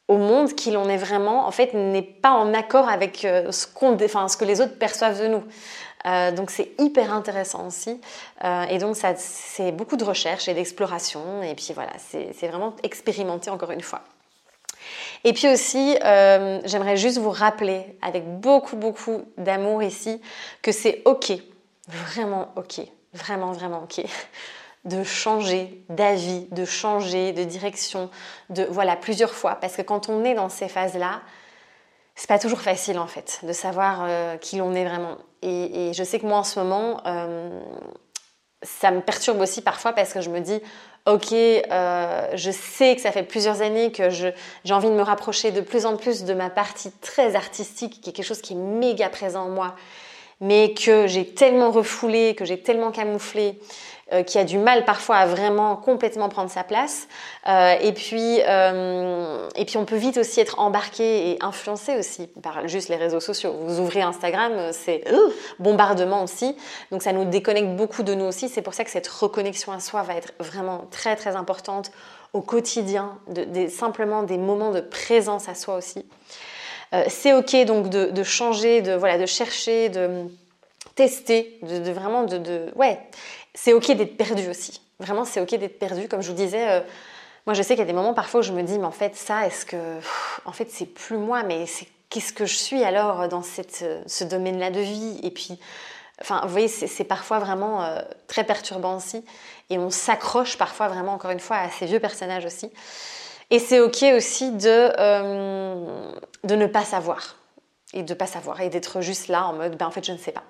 au 0.09 0.17
monde, 0.17 0.55
qui 0.55 0.73
l'on 0.73 0.89
est 0.89 0.97
vraiment, 0.97 1.47
en 1.47 1.53
fait, 1.53 1.73
n'est 1.73 2.03
pas 2.03 2.33
en 2.33 2.53
accord 2.53 2.89
avec 2.89 3.25
euh, 3.25 3.53
ce, 3.53 3.67
qu'on, 3.67 3.95
enfin, 3.95 4.29
ce 4.29 4.37
que 4.37 4.45
les 4.45 4.61
autres 4.61 4.79
perçoivent 4.79 5.21
de 5.21 5.29
nous. 5.29 5.45
Donc 6.35 6.51
c'est 6.51 6.71
hyper 6.79 7.13
intéressant 7.13 7.67
aussi. 7.67 8.01
Et 8.71 8.79
donc 8.79 8.97
ça, 8.97 9.15
c'est 9.17 9.71
beaucoup 9.71 9.97
de 9.99 10.05
recherche 10.05 10.49
et 10.49 10.55
d'exploration. 10.55 11.43
Et 11.43 11.55
puis 11.55 11.75
voilà, 11.75 11.93
c'est 11.99 12.49
vraiment 12.49 12.75
expérimenté 12.83 13.51
encore 13.51 13.71
une 13.71 13.83
fois. 13.83 14.01
Et 15.25 15.33
puis 15.33 15.49
aussi, 15.49 15.97
euh, 16.05 16.61
j'aimerais 16.65 16.97
juste 16.97 17.19
vous 17.19 17.31
rappeler, 17.31 17.97
avec 18.03 18.25
beaucoup, 18.41 18.77
beaucoup 18.77 19.23
d'amour 19.37 19.83
ici, 19.83 20.21
que 20.63 20.73
c'est 20.73 21.03
OK, 21.05 21.33
vraiment 21.89 22.49
OK, 22.57 22.81
vraiment, 23.13 23.53
vraiment 23.53 23.83
OK, 23.85 24.05
de 24.85 25.03
changer 25.05 25.85
d'avis, 25.89 26.47
de 26.51 26.65
changer 26.65 27.33
de 27.33 27.45
direction, 27.45 28.11
de 28.49 28.65
voilà, 28.71 28.97
plusieurs 28.97 29.33
fois. 29.33 29.57
Parce 29.57 29.77
que 29.77 29.83
quand 29.83 30.09
on 30.09 30.25
est 30.25 30.35
dans 30.35 30.49
ces 30.49 30.69
phases-là, 30.69 31.21
c'est 32.15 32.29
pas 32.29 32.39
toujours 32.39 32.61
facile 32.61 32.99
en 32.99 33.07
fait 33.07 33.41
de 33.45 33.53
savoir 33.53 34.07
qui 34.41 34.57
l'on 34.57 34.75
est 34.75 34.85
vraiment. 34.85 35.17
Et, 35.43 35.93
je 35.95 36.05
sais 36.05 36.19
que 36.19 36.27
moi 36.27 36.39
en 36.39 36.45
ce 36.45 36.61
moment, 36.61 37.01
euh, 37.07 37.61
ça 38.63 38.91
me 38.91 39.01
perturbe 39.01 39.41
aussi 39.41 39.63
parfois 39.63 39.93
parce 39.93 40.13
que 40.13 40.21
je 40.21 40.31
me 40.31 40.41
dis, 40.41 40.61
ok, 41.07 41.33
euh, 41.33 42.29
je 42.35 42.51
sais 42.51 42.95
que 42.95 43.01
ça 43.01 43.13
fait 43.13 43.23
plusieurs 43.23 43.63
années 43.63 43.91
que 43.91 44.11
j'ai 44.11 44.35
envie 44.71 44.89
de 44.89 44.95
me 44.95 45.03
rapprocher 45.03 45.51
de 45.51 45.61
plus 45.61 45.87
en 45.87 45.97
plus 45.97 46.25
de 46.25 46.35
ma 46.35 46.51
partie 46.51 46.91
très 47.01 47.37
artistique, 47.37 48.01
qui 48.01 48.11
est 48.11 48.13
quelque 48.13 48.27
chose 48.27 48.43
qui 48.43 48.53
est 48.53 48.57
méga 48.57 49.09
présent 49.09 49.45
en 49.45 49.49
moi, 49.49 49.77
mais 50.41 50.75
que 50.75 51.07
j'ai 51.07 51.27
tellement 51.27 51.71
refoulé, 51.71 52.35
que 52.35 52.45
j'ai 52.45 52.61
tellement 52.61 52.91
camouflé, 52.91 53.59
euh, 54.13 54.25
qui 54.25 54.39
a 54.39 54.45
du 54.45 54.59
mal 54.59 54.85
parfois 54.85 55.19
à 55.19 55.27
vraiment 55.27 55.77
complètement 55.77 56.29
prendre 56.29 56.51
sa 56.51 56.65
place. 56.65 57.07
Euh, 57.47 57.77
et, 57.81 57.93
puis, 57.93 58.41
euh, 58.45 59.49
et 59.55 59.65
puis 59.65 59.77
on 59.77 59.85
peut 59.85 59.97
vite 59.97 60.17
aussi 60.17 60.41
être 60.41 60.59
embarqué 60.59 61.31
et 61.31 61.39
influencé 61.41 61.97
aussi 61.97 62.27
par 62.43 62.67
juste 62.67 62.89
les 62.89 62.97
réseaux 62.97 63.21
sociaux. 63.21 63.55
Vous 63.63 63.79
ouvrez 63.79 64.03
Instagram, 64.03 64.73
c'est 64.73 65.05
bombardement 65.61 66.25
aussi. 66.25 66.57
Donc 66.91 67.03
ça 67.03 67.13
nous 67.13 67.25
déconnecte 67.25 67.69
beaucoup 67.77 68.03
de 68.03 68.15
nous 68.15 68.25
aussi. 68.25 68.49
C'est 68.49 68.63
pour 68.63 68.75
ça 68.75 68.83
que 68.83 68.91
cette 68.91 69.07
reconnexion 69.07 69.71
à 69.71 69.79
soi 69.79 70.03
va 70.03 70.15
être 70.17 70.33
vraiment 70.41 70.89
très 70.91 71.15
très 71.15 71.37
importante 71.37 71.93
au 72.33 72.41
quotidien, 72.41 73.17
de, 73.29 73.69
simplement 73.69 74.25
des 74.25 74.39
moments 74.39 74.73
de 74.73 74.81
présence 74.81 75.49
à 75.49 75.55
soi 75.55 75.77
aussi. 75.77 76.05
C'est 77.09 77.33
ok 77.33 77.65
donc 77.67 77.89
de, 77.89 78.23
changer, 78.23 78.83
de 78.83 78.95
voilà, 78.95 79.19
de 79.19 79.27
chercher, 79.27 79.89
de 79.89 80.25
tester, 80.95 81.59
de, 81.63 81.91
vraiment 81.93 82.25
de, 82.25 82.39
de 82.39 82.67
ouais 82.75 82.99
c'est 83.55 83.73
ok 83.73 83.93
d'être 83.93 84.17
perdu 84.17 84.49
aussi. 84.49 84.81
Vraiment, 84.99 85.25
c'est 85.25 85.41
ok 85.41 85.55
d'être 85.57 85.79
perdu. 85.79 86.09
Comme 86.09 86.23
je 86.23 86.29
vous 86.29 86.37
disais, 86.37 86.71
euh, 86.71 86.81
moi 87.47 87.55
je 87.55 87.63
sais 87.63 87.75
qu'il 87.75 87.81
y 87.81 87.83
a 87.83 87.87
des 87.87 87.93
moments 87.93 88.15
parfois 88.15 88.41
où 88.41 88.43
je 88.43 88.53
me 88.53 88.63
dis, 88.63 88.79
mais 88.79 88.87
en 88.87 88.93
fait, 88.93 89.17
ça, 89.17 89.47
est-ce 89.47 89.67
que. 89.67 89.99
en 90.45 90.53
fait, 90.53 90.71
c'est 90.71 90.87
plus 90.87 91.17
moi, 91.17 91.43
mais 91.43 91.67
c'est 91.67 91.87
qu'est-ce 92.09 92.33
que 92.33 92.47
je 92.47 92.55
suis 92.55 92.83
alors 92.85 93.29
dans 93.29 93.43
cette, 93.43 93.85
ce 94.07 94.25
domaine-là 94.25 94.71
de 94.71 94.81
vie? 94.81 95.21
Et 95.23 95.31
puis, 95.31 95.59
enfin, 96.21 96.41
vous 96.45 96.51
voyez, 96.51 96.69
c'est 96.69 97.05
parfois 97.05 97.39
vraiment 97.39 97.83
euh, 97.85 98.01
très 98.27 98.45
perturbant 98.45 98.97
aussi. 98.97 99.25
Et 99.71 99.79
on 99.79 99.91
s'accroche 99.91 100.59
parfois 100.59 100.89
vraiment, 100.89 101.13
encore 101.13 101.31
une 101.31 101.41
fois, 101.41 101.57
à 101.57 101.71
ces 101.71 101.87
vieux 101.87 102.01
personnages 102.01 102.45
aussi. 102.45 102.71
Et 103.51 103.59
c'est 103.59 103.81
ok 103.81 104.05
aussi 104.17 104.53
de, 104.53 104.93
euh, 104.99 106.13
de 106.45 106.55
ne 106.55 106.67
pas 106.67 106.85
savoir. 106.85 107.37
Et 107.93 108.03
de 108.03 108.15
pas 108.15 108.27
savoir. 108.27 108.61
Et 108.61 108.69
d'être 108.69 109.01
juste 109.01 109.29
là 109.29 109.47
en 109.47 109.55
mode, 109.55 109.77
ben 109.77 109.87
en 109.87 109.91
fait, 109.91 110.05
je 110.05 110.13
ne 110.13 110.19
sais 110.19 110.33
pas. 110.33 110.45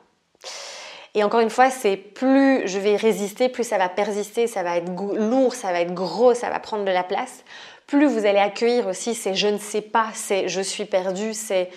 Et 1.14 1.24
encore 1.24 1.40
une 1.40 1.50
fois, 1.50 1.70
c'est 1.70 1.96
plus 1.96 2.68
je 2.68 2.78
vais 2.78 2.96
résister, 2.96 3.48
plus 3.48 3.64
ça 3.64 3.78
va 3.78 3.88
persister, 3.88 4.46
ça 4.46 4.62
va 4.62 4.76
être 4.76 4.88
lourd, 4.88 5.54
ça 5.54 5.72
va 5.72 5.80
être 5.80 5.92
gros, 5.92 6.34
ça 6.34 6.50
va 6.50 6.60
prendre 6.60 6.84
de 6.84 6.90
la 6.90 7.02
place. 7.02 7.42
Plus 7.86 8.06
vous 8.06 8.26
allez 8.26 8.38
accueillir 8.38 8.86
aussi 8.86 9.14
c'est 9.14 9.34
je 9.34 9.48
ne 9.48 9.58
sais 9.58 9.80
pas, 9.80 10.08
c'est 10.14 10.48
je 10.48 10.60
suis 10.60 10.84
perdu, 10.84 11.34
c'est 11.34 11.70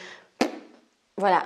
voilà. 1.17 1.43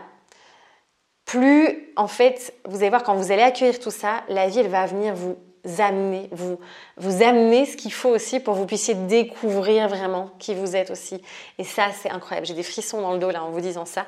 Plus 1.23 1.93
en 1.95 2.07
fait, 2.07 2.53
vous 2.65 2.77
allez 2.77 2.89
voir 2.89 3.03
quand 3.03 3.15
vous 3.15 3.31
allez 3.31 3.41
accueillir 3.41 3.79
tout 3.79 3.91
ça, 3.91 4.23
la 4.27 4.49
vie 4.49 4.59
elle 4.59 4.67
va 4.67 4.85
venir 4.85 5.15
vous 5.15 5.37
amener, 5.79 6.29
vous, 6.31 6.59
vous 6.97 7.23
amener 7.23 7.65
ce 7.65 7.77
qu'il 7.77 7.93
faut 7.93 8.09
aussi 8.09 8.39
pour 8.39 8.53
que 8.53 8.59
vous 8.59 8.65
puissiez 8.65 8.93
découvrir 8.93 9.87
vraiment 9.87 10.31
qui 10.39 10.55
vous 10.55 10.75
êtes 10.75 10.91
aussi. 10.91 11.21
Et 11.57 11.63
ça, 11.63 11.87
c'est 11.99 12.09
incroyable. 12.09 12.47
J'ai 12.47 12.53
des 12.53 12.63
frissons 12.63 13.01
dans 13.01 13.13
le 13.13 13.19
dos 13.19 13.31
là 13.31 13.43
en 13.43 13.51
vous 13.51 13.61
disant 13.61 13.85
ça. 13.85 14.05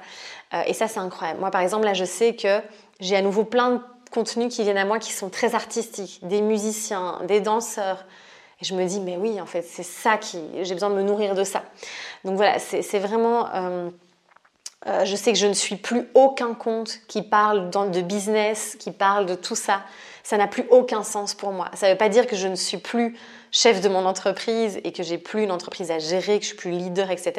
Euh, 0.54 0.62
et 0.65 0.74
ça, 0.74 0.88
c'est 0.88 1.00
incroyable. 1.00 1.39
Moi, 1.39 1.52
par 1.52 1.62
exemple, 1.62 1.86
là, 1.86 1.93
je 1.93 2.06
sais 2.06 2.36
que 2.36 2.62
j'ai 3.00 3.15
à 3.15 3.22
nouveau 3.22 3.43
plein 3.43 3.72
de 3.72 3.82
contenus 4.12 4.54
qui 4.54 4.63
viennent 4.63 4.78
à 4.78 4.86
moi 4.86 5.00
qui 5.00 5.13
sont 5.13 5.30
très 5.30 5.56
artistiques, 5.56 6.19
des 6.24 6.41
musiciens, 6.41 7.19
des 7.28 7.41
danseurs. 7.41 8.06
Et 8.62 8.65
je 8.65 8.74
me 8.74 8.86
dis, 8.86 9.00
mais 9.00 9.17
oui, 9.17 9.39
en 9.39 9.45
fait, 9.45 9.62
c'est 9.62 9.84
ça 9.84 10.17
qui. 10.17 10.39
J'ai 10.63 10.74
besoin 10.74 10.89
de 10.89 10.95
me 10.95 11.04
nourrir 11.04 11.36
de 11.36 11.43
ça. 11.43 11.63
Donc 12.26 12.36
voilà, 12.36 12.60
c'est 12.60 13.00
vraiment. 13.00 13.48
Euh, 13.54 13.89
euh, 14.88 15.04
je 15.04 15.15
sais 15.15 15.34
que 15.34 15.38
je 15.38 15.48
ne 15.48 15.54
suis 15.54 15.76
plus 15.76 16.08
aucun 16.13 16.54
compte 16.54 17.00
qui 17.08 17.22
parle 17.22 17.70
de 17.70 18.02
business, 18.02 18.78
qui 18.80 18.92
parle 18.92 19.26
de 19.26 19.36
tout 19.36 19.56
ça. 19.56 19.84
Ça 20.24 20.38
n'a 20.38 20.48
plus 20.48 20.65
aucun 20.70 21.04
sens 21.04 21.34
pour 21.34 21.52
moi. 21.52 21.70
Ça 21.74 21.88
ne 21.88 21.92
veut 21.94 21.98
pas 21.98 22.08
dire 22.08 22.28
que 22.28 22.36
je 22.36 22.48
ne 22.48 22.56
suis 22.56 22.78
plus 22.78 23.18
chef 23.52 23.82
de 23.82 23.89
mon 23.89 24.06
entreprise 24.06 24.80
et 24.84 24.92
que 24.92 25.04
j'ai 25.04 25.18
plus 25.18 25.44
une 25.44 25.52
entreprise 25.52 25.92
à 25.92 26.00
gérer, 26.00 26.38
que 26.38 26.44
je 26.44 26.50
suis 26.50 26.58
plus 26.58 26.72
leader, 26.72 27.12
etc. 27.12 27.34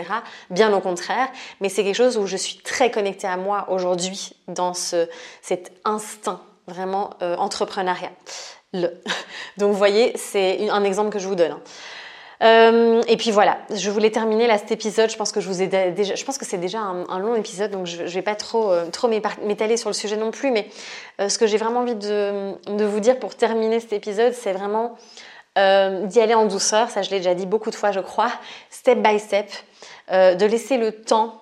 Bien 0.50 0.72
au 0.74 0.80
contraire, 0.80 1.28
mais 1.60 1.68
c'est 1.68 1.84
quelque 1.84 1.96
chose 1.96 2.18
où 2.18 2.26
je 2.26 2.36
suis 2.36 2.58
très 2.58 2.90
connectée 2.90 3.28
à 3.28 3.36
moi 3.36 3.66
aujourd'hui 3.70 4.32
dans 4.48 4.74
ce, 4.74 5.08
cet 5.40 5.72
instinct 5.84 6.42
vraiment 6.66 7.10
euh, 7.22 7.36
entrepreneuriat. 7.36 8.12
Donc 8.72 9.72
vous 9.72 9.78
voyez, 9.78 10.12
c'est 10.16 10.68
un 10.68 10.84
exemple 10.84 11.10
que 11.10 11.18
je 11.18 11.28
vous 11.28 11.34
donne. 11.34 11.56
Euh, 12.42 13.02
et 13.06 13.16
puis 13.16 13.30
voilà, 13.30 13.58
je 13.74 13.90
voulais 13.90 14.10
terminer 14.10 14.46
là 14.46 14.56
cet 14.56 14.72
épisode. 14.72 15.10
Je 15.10 15.16
pense 15.16 15.32
que 15.32 15.40
je 15.40 15.48
vous 15.48 15.62
ai 15.62 15.66
déjà, 15.66 16.14
je 16.14 16.24
pense 16.24 16.38
que 16.38 16.46
c'est 16.46 16.58
déjà 16.58 16.80
un, 16.80 17.18
long 17.18 17.34
épisode, 17.34 17.70
donc 17.70 17.86
je, 17.86 18.02
ne 18.02 18.08
vais 18.08 18.22
pas 18.22 18.34
trop 18.34 18.72
euh, 18.72 18.86
trop 18.90 19.08
m'étaler 19.08 19.76
sur 19.76 19.90
le 19.90 19.94
sujet 19.94 20.16
non 20.16 20.30
plus. 20.30 20.50
Mais 20.50 20.68
ce 21.18 21.36
que 21.38 21.46
j'ai 21.46 21.58
vraiment 21.58 21.80
envie 21.80 21.94
de, 21.94 22.52
de, 22.66 22.84
vous 22.84 23.00
dire 23.00 23.18
pour 23.18 23.34
terminer 23.34 23.80
cet 23.80 23.92
épisode, 23.92 24.32
c'est 24.32 24.52
vraiment 24.52 24.96
euh, 25.58 26.06
d'y 26.06 26.20
aller 26.20 26.34
en 26.34 26.46
douceur, 26.46 26.90
ça 26.90 27.02
je 27.02 27.10
l'ai 27.10 27.18
déjà 27.18 27.34
dit 27.34 27.44
beaucoup 27.44 27.70
de 27.70 27.74
fois 27.74 27.90
je 27.90 27.98
crois, 27.98 28.30
step 28.70 29.00
by 29.02 29.18
step, 29.18 29.50
euh, 30.12 30.36
de 30.36 30.46
laisser 30.46 30.76
le 30.76 30.92
temps, 30.92 31.39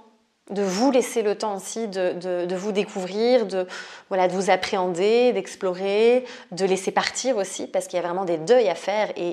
de 0.50 0.62
vous 0.62 0.90
laisser 0.90 1.22
le 1.22 1.36
temps 1.36 1.56
aussi 1.56 1.88
de, 1.88 2.54
vous 2.54 2.72
découvrir, 2.72 3.46
de, 3.46 3.66
voilà, 4.08 4.28
de 4.28 4.32
vous 4.32 4.50
appréhender, 4.50 5.32
d'explorer, 5.32 6.24
de 6.52 6.64
laisser 6.64 6.90
partir 6.90 7.36
aussi, 7.36 7.66
parce 7.66 7.86
qu'il 7.86 7.98
y 7.98 8.00
a 8.00 8.06
vraiment 8.06 8.24
des 8.24 8.38
deuils 8.38 8.68
à 8.68 8.74
faire 8.74 9.10
et, 9.16 9.28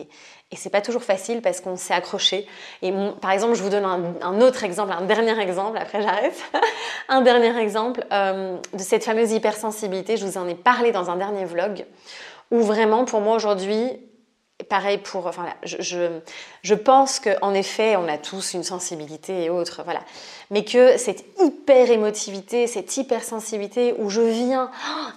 et, 0.00 0.08
et 0.52 0.56
c'est 0.56 0.70
pas 0.70 0.80
toujours 0.80 1.04
facile 1.04 1.42
parce 1.42 1.60
qu'on 1.60 1.76
s'est 1.76 1.94
accroché. 1.94 2.46
Et 2.82 2.92
par 3.20 3.30
exemple, 3.30 3.54
je 3.54 3.62
vous 3.62 3.68
donne 3.68 3.84
un, 3.84 4.40
autre 4.40 4.64
exemple, 4.64 4.92
un 4.92 5.02
dernier 5.02 5.38
exemple, 5.40 5.78
après 5.78 6.02
j'arrête. 6.02 6.42
un 7.08 7.20
dernier 7.20 7.56
exemple 7.56 8.04
euh, 8.12 8.56
de 8.72 8.82
cette 8.82 9.04
fameuse 9.04 9.30
hypersensibilité. 9.30 10.16
Je 10.16 10.26
vous 10.26 10.38
en 10.38 10.48
ai 10.48 10.56
parlé 10.56 10.90
dans 10.90 11.08
un 11.08 11.16
dernier 11.16 11.44
vlog 11.44 11.86
où 12.50 12.62
vraiment 12.62 13.04
pour 13.04 13.20
moi 13.20 13.36
aujourd'hui, 13.36 14.00
pareil 14.68 14.98
pour, 14.98 15.26
enfin, 15.26 15.46
je, 15.62 15.76
je, 15.80 16.20
je 16.62 16.74
pense 16.74 17.20
qu'en 17.20 17.54
effet, 17.54 17.96
on 17.96 18.08
a 18.08 18.18
tous 18.18 18.54
une 18.54 18.62
sensibilité 18.62 19.44
et 19.44 19.50
autres, 19.50 19.82
voilà. 19.84 20.00
Mais 20.50 20.64
que 20.64 20.98
cette 20.98 21.24
hyper 21.40 21.90
émotivité, 21.90 22.66
cette 22.66 22.96
hypersensibilité 22.96 23.94
où 23.98 24.10
je 24.10 24.20
viens 24.20 24.70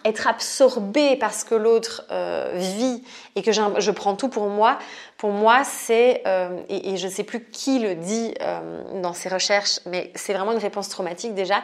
être 0.06 0.28
absorbée 0.28 1.16
parce 1.16 1.44
que 1.44 1.56
l'autre 1.56 2.06
euh, 2.12 2.52
vit 2.56 3.04
et 3.36 3.42
que 3.42 3.52
je 3.52 3.92
prends 3.92 4.16
tout 4.16 4.30
pour 4.30 4.48
moi, 4.48 4.78
pour 5.18 5.32
moi, 5.32 5.64
c'est, 5.64 6.22
euh, 6.28 6.60
et, 6.70 6.98
je 6.98 7.08
ne 7.08 7.12
sais 7.12 7.24
plus 7.24 7.44
qui 7.46 7.80
le 7.80 7.96
dit 7.96 8.34
euh, 8.42 9.02
dans 9.02 9.14
ses 9.14 9.30
recherches, 9.30 9.80
mais 9.86 10.12
c'est 10.16 10.34
vraiment 10.34 10.52
une 10.52 10.60
réponse 10.60 10.90
traumatique 10.90 11.34
déjà. 11.34 11.64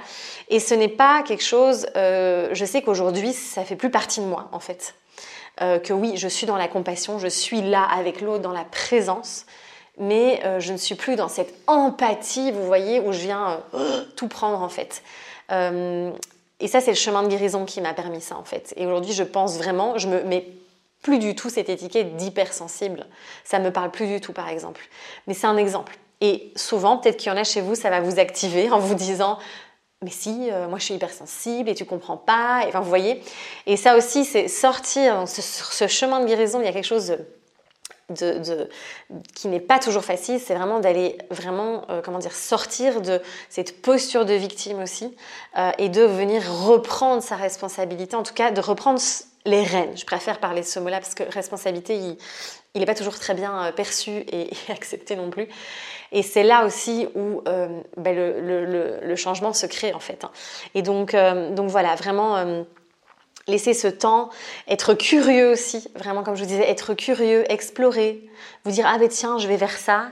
Et 0.49 0.59
ce 0.59 0.73
n'est 0.73 0.87
pas 0.87 1.23
quelque 1.23 1.43
chose, 1.43 1.85
je 1.95 2.65
sais 2.65 2.81
qu'aujourd'hui, 2.81 3.33
ça 3.33 3.63
fait 3.63 3.75
plus 3.75 3.91
partie 3.91 4.19
de 4.19 4.25
moi, 4.25 4.49
en 4.51 4.59
fait. 4.59 4.95
Euh, 5.61 5.79
que 5.79 5.93
oui, 5.93 6.13
je 6.15 6.27
suis 6.27 6.47
dans 6.47 6.57
la 6.57 6.67
compassion, 6.67 7.19
je 7.19 7.27
suis 7.27 7.61
là 7.61 7.83
avec 7.83 8.21
l'autre, 8.21 8.41
dans 8.41 8.53
la 8.53 8.63
présence, 8.63 9.45
mais 9.97 10.41
euh, 10.45 10.59
je 10.59 10.71
ne 10.71 10.77
suis 10.77 10.95
plus 10.95 11.15
dans 11.15 11.27
cette 11.27 11.53
empathie, 11.67 12.51
vous 12.51 12.65
voyez, 12.65 12.99
où 13.01 13.11
je 13.11 13.19
viens 13.19 13.61
euh, 13.73 14.03
tout 14.15 14.27
prendre 14.27 14.61
en 14.61 14.69
fait. 14.69 15.03
et 15.51 16.67
ça, 16.67 16.81
c'est 16.81 16.91
le 16.91 16.97
chemin 16.97 17.23
de 17.23 17.27
guérison 17.27 17.65
qui 17.65 17.81
m'a 17.81 17.93
permis 17.93 18.21
ça 18.21 18.37
en 18.37 18.43
fait. 18.43 18.73
Et 18.77 18.85
aujourd'hui, 18.85 19.13
je 19.13 19.23
pense 19.23 19.57
vraiment, 19.57 19.97
je 19.97 20.07
me 20.07 20.23
mets 20.23 20.47
plus 21.01 21.19
du 21.19 21.35
tout 21.35 21.49
cette 21.49 21.69
étiquette 21.69 22.15
d'hypersensible. 22.17 23.05
Ça 23.43 23.59
me 23.59 23.71
parle 23.71 23.89
plus 23.89 24.07
du 24.07 24.19
tout, 24.19 24.33
par 24.33 24.49
exemple. 24.49 24.81
Mais 25.27 25.33
c'est 25.33 25.47
un 25.47 25.57
exemple. 25.57 25.97
Et 26.21 26.51
souvent, 26.55 26.97
peut-être 26.97 27.17
qu'il 27.17 27.31
y 27.31 27.35
en 27.35 27.37
a 27.37 27.45
chez 27.45 27.61
vous, 27.61 27.75
ça 27.75 27.89
va 27.89 28.01
vous 28.01 28.19
activer 28.19 28.69
en 28.69 28.79
vous 28.79 28.95
disant 28.95 29.39
mais 30.01 30.11
si, 30.11 30.49
euh, 30.49 30.69
moi 30.69 30.79
je 30.79 30.85
suis 30.85 30.93
hypersensible 30.93 31.69
et 31.69 31.75
tu 31.75 31.83
comprends 31.83 32.15
pas. 32.15 32.63
enfin, 32.67 32.79
vous 32.79 32.87
voyez. 32.87 33.21
Et 33.65 33.75
ça 33.75 33.97
aussi, 33.97 34.23
c'est 34.23 34.47
sortir 34.47 35.27
sur 35.27 35.43
ce 35.43 35.87
chemin 35.87 36.21
de 36.21 36.25
guérison. 36.25 36.61
Il 36.61 36.65
y 36.65 36.69
a 36.69 36.71
quelque 36.71 36.85
chose 36.85 37.17
de, 38.09 38.69
qui 39.35 39.47
n'est 39.49 39.59
pas 39.59 39.77
toujours 39.77 40.03
facile, 40.03 40.39
c'est 40.39 40.55
vraiment 40.55 40.79
d'aller 40.79 41.17
vraiment, 41.29 41.85
euh, 41.89 42.01
comment 42.01 42.19
dire, 42.19 42.33
sortir 42.33 43.01
de 43.01 43.21
cette 43.49 43.81
posture 43.81 44.25
de 44.25 44.33
victime 44.33 44.81
aussi 44.81 45.15
euh, 45.57 45.71
et 45.77 45.89
de 45.89 46.01
venir 46.03 46.43
reprendre 46.49 47.21
sa 47.21 47.35
responsabilité, 47.35 48.15
en 48.15 48.23
tout 48.23 48.33
cas 48.33 48.51
de 48.51 48.61
reprendre 48.61 49.01
les 49.45 49.63
rênes. 49.63 49.95
Je 49.97 50.05
préfère 50.05 50.39
parler 50.39 50.61
de 50.61 50.65
ce 50.65 50.79
mot-là 50.79 50.99
parce 50.99 51.13
que 51.13 51.23
responsabilité, 51.23 51.95
il 52.73 52.79
n'est 52.79 52.85
pas 52.85 52.95
toujours 52.95 53.19
très 53.19 53.33
bien 53.33 53.71
perçu 53.75 54.11
et, 54.31 54.49
accepté 54.69 55.15
non 55.15 55.29
plus. 55.29 55.47
Et 56.11 56.23
c'est 56.23 56.43
là 56.43 56.65
aussi 56.65 57.07
où 57.15 57.41
ben, 57.45 58.15
le, 58.15 59.15
changement 59.15 59.53
se 59.53 59.65
crée 59.65 59.93
en 59.93 59.99
fait. 59.99 60.23
Hein. 60.23 60.31
Et 60.75 60.81
donc, 60.81 61.15
donc 61.15 61.69
voilà, 61.69 61.95
vraiment 61.95 62.65
laisser 63.49 63.73
ce 63.73 63.87
temps, 63.87 64.29
être 64.67 64.93
curieux 64.93 65.51
aussi, 65.51 65.89
vraiment 65.95 66.23
comme 66.23 66.35
je 66.35 66.43
vous 66.43 66.49
disais, 66.49 66.69
être 66.69 66.93
curieux, 66.93 67.51
explorer, 67.51 68.29
vous 68.63 68.71
dire 68.71 68.85
ah 68.87 68.97
ben 68.97 69.09
tiens, 69.09 69.37
je 69.37 69.47
vais 69.47 69.57
vers 69.57 69.77
ça, 69.77 70.09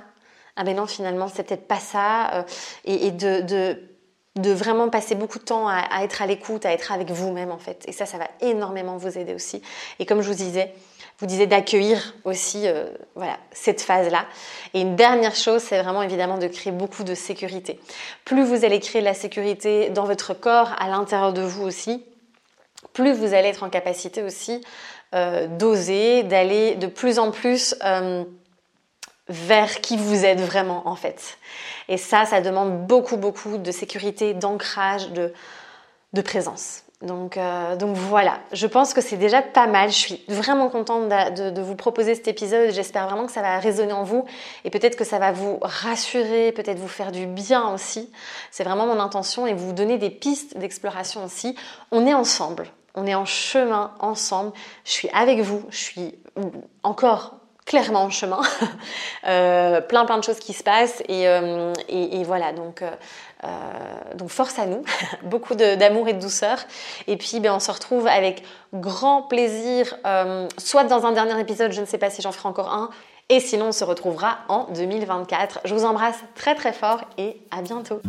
ah 0.56 0.64
ben 0.64 0.76
non 0.76 0.88
finalement 0.88 1.28
c'est 1.28 1.44
peut-être 1.44 1.68
pas 1.68 1.80
ça, 1.80 2.34
euh, 2.34 2.44
et, 2.84 3.12
de, 3.12 3.42
de, 3.42 4.52
vraiment 4.52 4.90
passer 4.90 5.16
beaucoup 5.16 5.40
de 5.40 5.44
temps 5.44 5.68
à, 5.68 6.04
être 6.04 6.22
à 6.22 6.28
l'écoute, 6.28 6.66
à 6.66 6.72
être 6.72 6.92
avec 6.92 7.12
vous-même 7.12 7.52
en 7.52 7.58
fait, 7.58 7.84
et 7.88 7.92
ça 7.92 8.06
ça 8.06 8.18
va 8.18 8.28
énormément 8.42 8.98
vous 8.98 9.18
aider 9.18 9.34
aussi. 9.34 9.62
Et 10.00 10.06
comme 10.06 10.22
je 10.22 10.28
vous 10.30 10.36
disais, 10.36 10.74
vous 11.20 11.26
disais 11.26 11.48
d'accueillir 11.48 12.14
aussi 12.26 12.68
euh, 12.68 12.86
voilà 13.16 13.38
cette 13.52 13.82
phase 13.82 14.12
là. 14.12 14.26
Et 14.74 14.82
une 14.82 14.96
dernière 14.96 15.36
chose, 15.36 15.62
c'est 15.62 15.82
vraiment 15.82 16.04
évidemment 16.04 16.38
de 16.38 16.48
créer 16.48 16.72
beaucoup 16.72 17.04
de 17.04 17.16
sécurité. 17.16 17.80
Plus 18.26 18.44
vous 18.44 18.66
allez 18.66 18.80
créer 18.80 19.02
de 19.02 19.06
la 19.06 19.14
sécurité 19.14 19.90
dans 19.90 20.06
votre 20.06 20.34
corps, 20.34 20.74
à 20.80 20.88
l'intérieur 20.90 21.34
de 21.34 21.42
vous 21.42 21.64
aussi, 21.64 22.04
plus 22.94 23.14
vous 23.14 23.34
allez 23.34 23.50
être 23.50 23.64
en 23.64 23.70
capacité 23.70 24.24
aussi 24.24 24.62
euh, 25.16 25.48
d'oser, 25.48 26.24
d'aller 26.24 26.76
de 26.76 26.88
plus 26.88 27.18
en 27.18 27.32
plus 27.32 27.76
euh, 27.84 28.24
vers 29.30 29.82
qui 29.82 29.98
vous 29.98 30.26
êtes 30.26 30.42
vraiment 30.42 30.88
en 30.88 30.96
fait. 30.96 31.38
Et 31.88 31.98
ça, 31.98 32.26
ça 32.26 32.42
demande 32.42 32.86
beaucoup, 32.88 33.18
beaucoup 33.18 33.58
de 33.58 33.72
sécurité, 33.72 34.34
d'ancrage, 34.34 35.10
de, 35.12 35.34
présence. 36.24 36.84
Donc, 37.04 37.38
euh, 37.38 37.76
donc, 37.76 37.96
voilà, 37.96 38.40
je 38.52 38.66
pense 38.66 38.94
que 38.94 39.02
c'est 39.02 39.18
déjà 39.18 39.44
pas 39.44 39.68
mal. 39.68 39.90
Je 39.90 39.96
suis 39.96 40.24
vraiment 40.28 40.70
contente 40.70 41.10
de, 41.10 41.62
vous 41.62 41.76
proposer 41.76 42.16
cet 42.16 42.28
épisode. 42.28 42.72
J'espère 42.72 43.06
vraiment 43.08 43.28
que 43.28 43.32
ça 43.32 43.44
va 43.44 43.60
résonner 43.60 43.94
en 43.94 44.04
vous 44.04 44.26
et 44.66 44.72
peut-être 44.72 44.96
que 44.96 45.04
ça 45.04 45.20
va 45.20 45.32
vous 45.32 45.60
rassurer, 45.62 46.52
peut-être 46.52 46.80
vous 46.80 46.88
faire 46.88 47.12
du 47.12 47.28
bien 47.28 47.72
aussi. 47.72 48.12
C'est 48.50 48.64
vraiment 48.64 48.88
mon 48.88 49.00
intention 49.00 49.46
et 49.46 49.54
vous 49.54 49.74
donner 49.74 50.00
des 50.00 50.10
pistes 50.10 50.58
d'exploration 50.58 51.24
aussi. 51.24 51.56
On 51.92 52.08
est 52.08 52.16
ensemble 52.16 52.68
on 52.98 53.06
est 53.06 53.16
en 53.16 53.26
chemin 53.26 53.92
ensemble, 54.00 54.52
je 54.84 54.92
suis 54.92 55.10
avec 55.10 55.40
vous, 55.42 55.64
je 55.70 55.78
suis 55.78 56.16
encore 56.82 57.37
clairement 57.68 58.04
en 58.04 58.10
chemin, 58.10 58.42
euh, 59.28 59.82
plein 59.82 60.06
plein 60.06 60.18
de 60.18 60.24
choses 60.24 60.40
qui 60.40 60.54
se 60.54 60.64
passent 60.64 61.04
et, 61.08 61.28
euh, 61.28 61.74
voilà 62.26 62.54
donc, 62.54 62.82
euh, 62.82 63.48
donc 64.16 64.30
force 64.30 64.58
à 64.58 64.66
nous, 64.66 64.84
beaucoup 65.24 65.54
d'amour 65.54 66.08
et 66.08 66.14
de 66.14 66.20
douceur 66.20 66.58
et 67.08 67.18
puis 67.18 67.40
ben, 67.40 67.54
on 67.54 67.60
se 67.60 67.70
retrouve 67.70 68.08
avec 68.08 68.44
grand 68.74 69.22
plaisir, 69.22 69.96
soit 70.58 70.86
dans 70.86 71.06
un 71.06 71.12
dernier 71.12 71.40
épisode, 71.40 71.72
je 71.72 71.82
ne 71.82 71.86
sais 71.86 71.98
pas 71.98 72.10
si 72.10 72.22
j'en 72.22 72.32
ferai 72.32 72.50
encore 72.50 72.74
un, 72.74 72.90
et 73.30 73.42
sinon 73.42 73.68
on 73.68 73.72
se 73.74 73.84
retrouvera 73.84 74.40
en 74.48 74.64
2024. 74.74 75.60
Je 75.66 75.74
vous 75.76 75.86
embrasse 75.86 76.18
très 76.36 76.56
très 76.56 76.74
fort 76.74 77.02
et 77.18 77.38
à 77.52 77.62
bientôt. 77.62 78.02